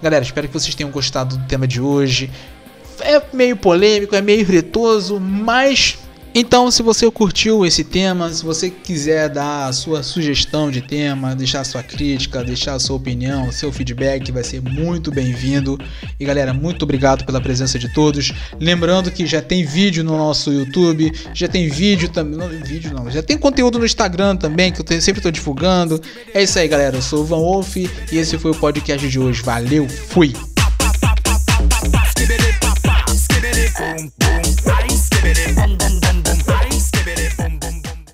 [0.00, 2.30] Galera, espero que vocês tenham gostado do tema de hoje.
[3.00, 5.98] É meio polêmico, é meio retoso, mas
[6.34, 11.34] então, se você curtiu esse tema, se você quiser dar a sua sugestão de tema,
[11.34, 15.78] deixar sua crítica, deixar sua opinião, seu feedback, vai ser muito bem-vindo.
[16.18, 18.32] E galera, muito obrigado pela presença de todos.
[18.60, 23.10] Lembrando que já tem vídeo no nosso YouTube, já tem vídeo também, não vídeo não,
[23.10, 26.00] já tem conteúdo no Instagram também que eu sempre estou divulgando.
[26.34, 26.96] É isso aí, galera.
[26.96, 29.42] Eu sou o Van Wolf e esse foi o podcast de hoje.
[29.42, 30.34] Valeu, fui.
[35.54, 36.07] boom, boom,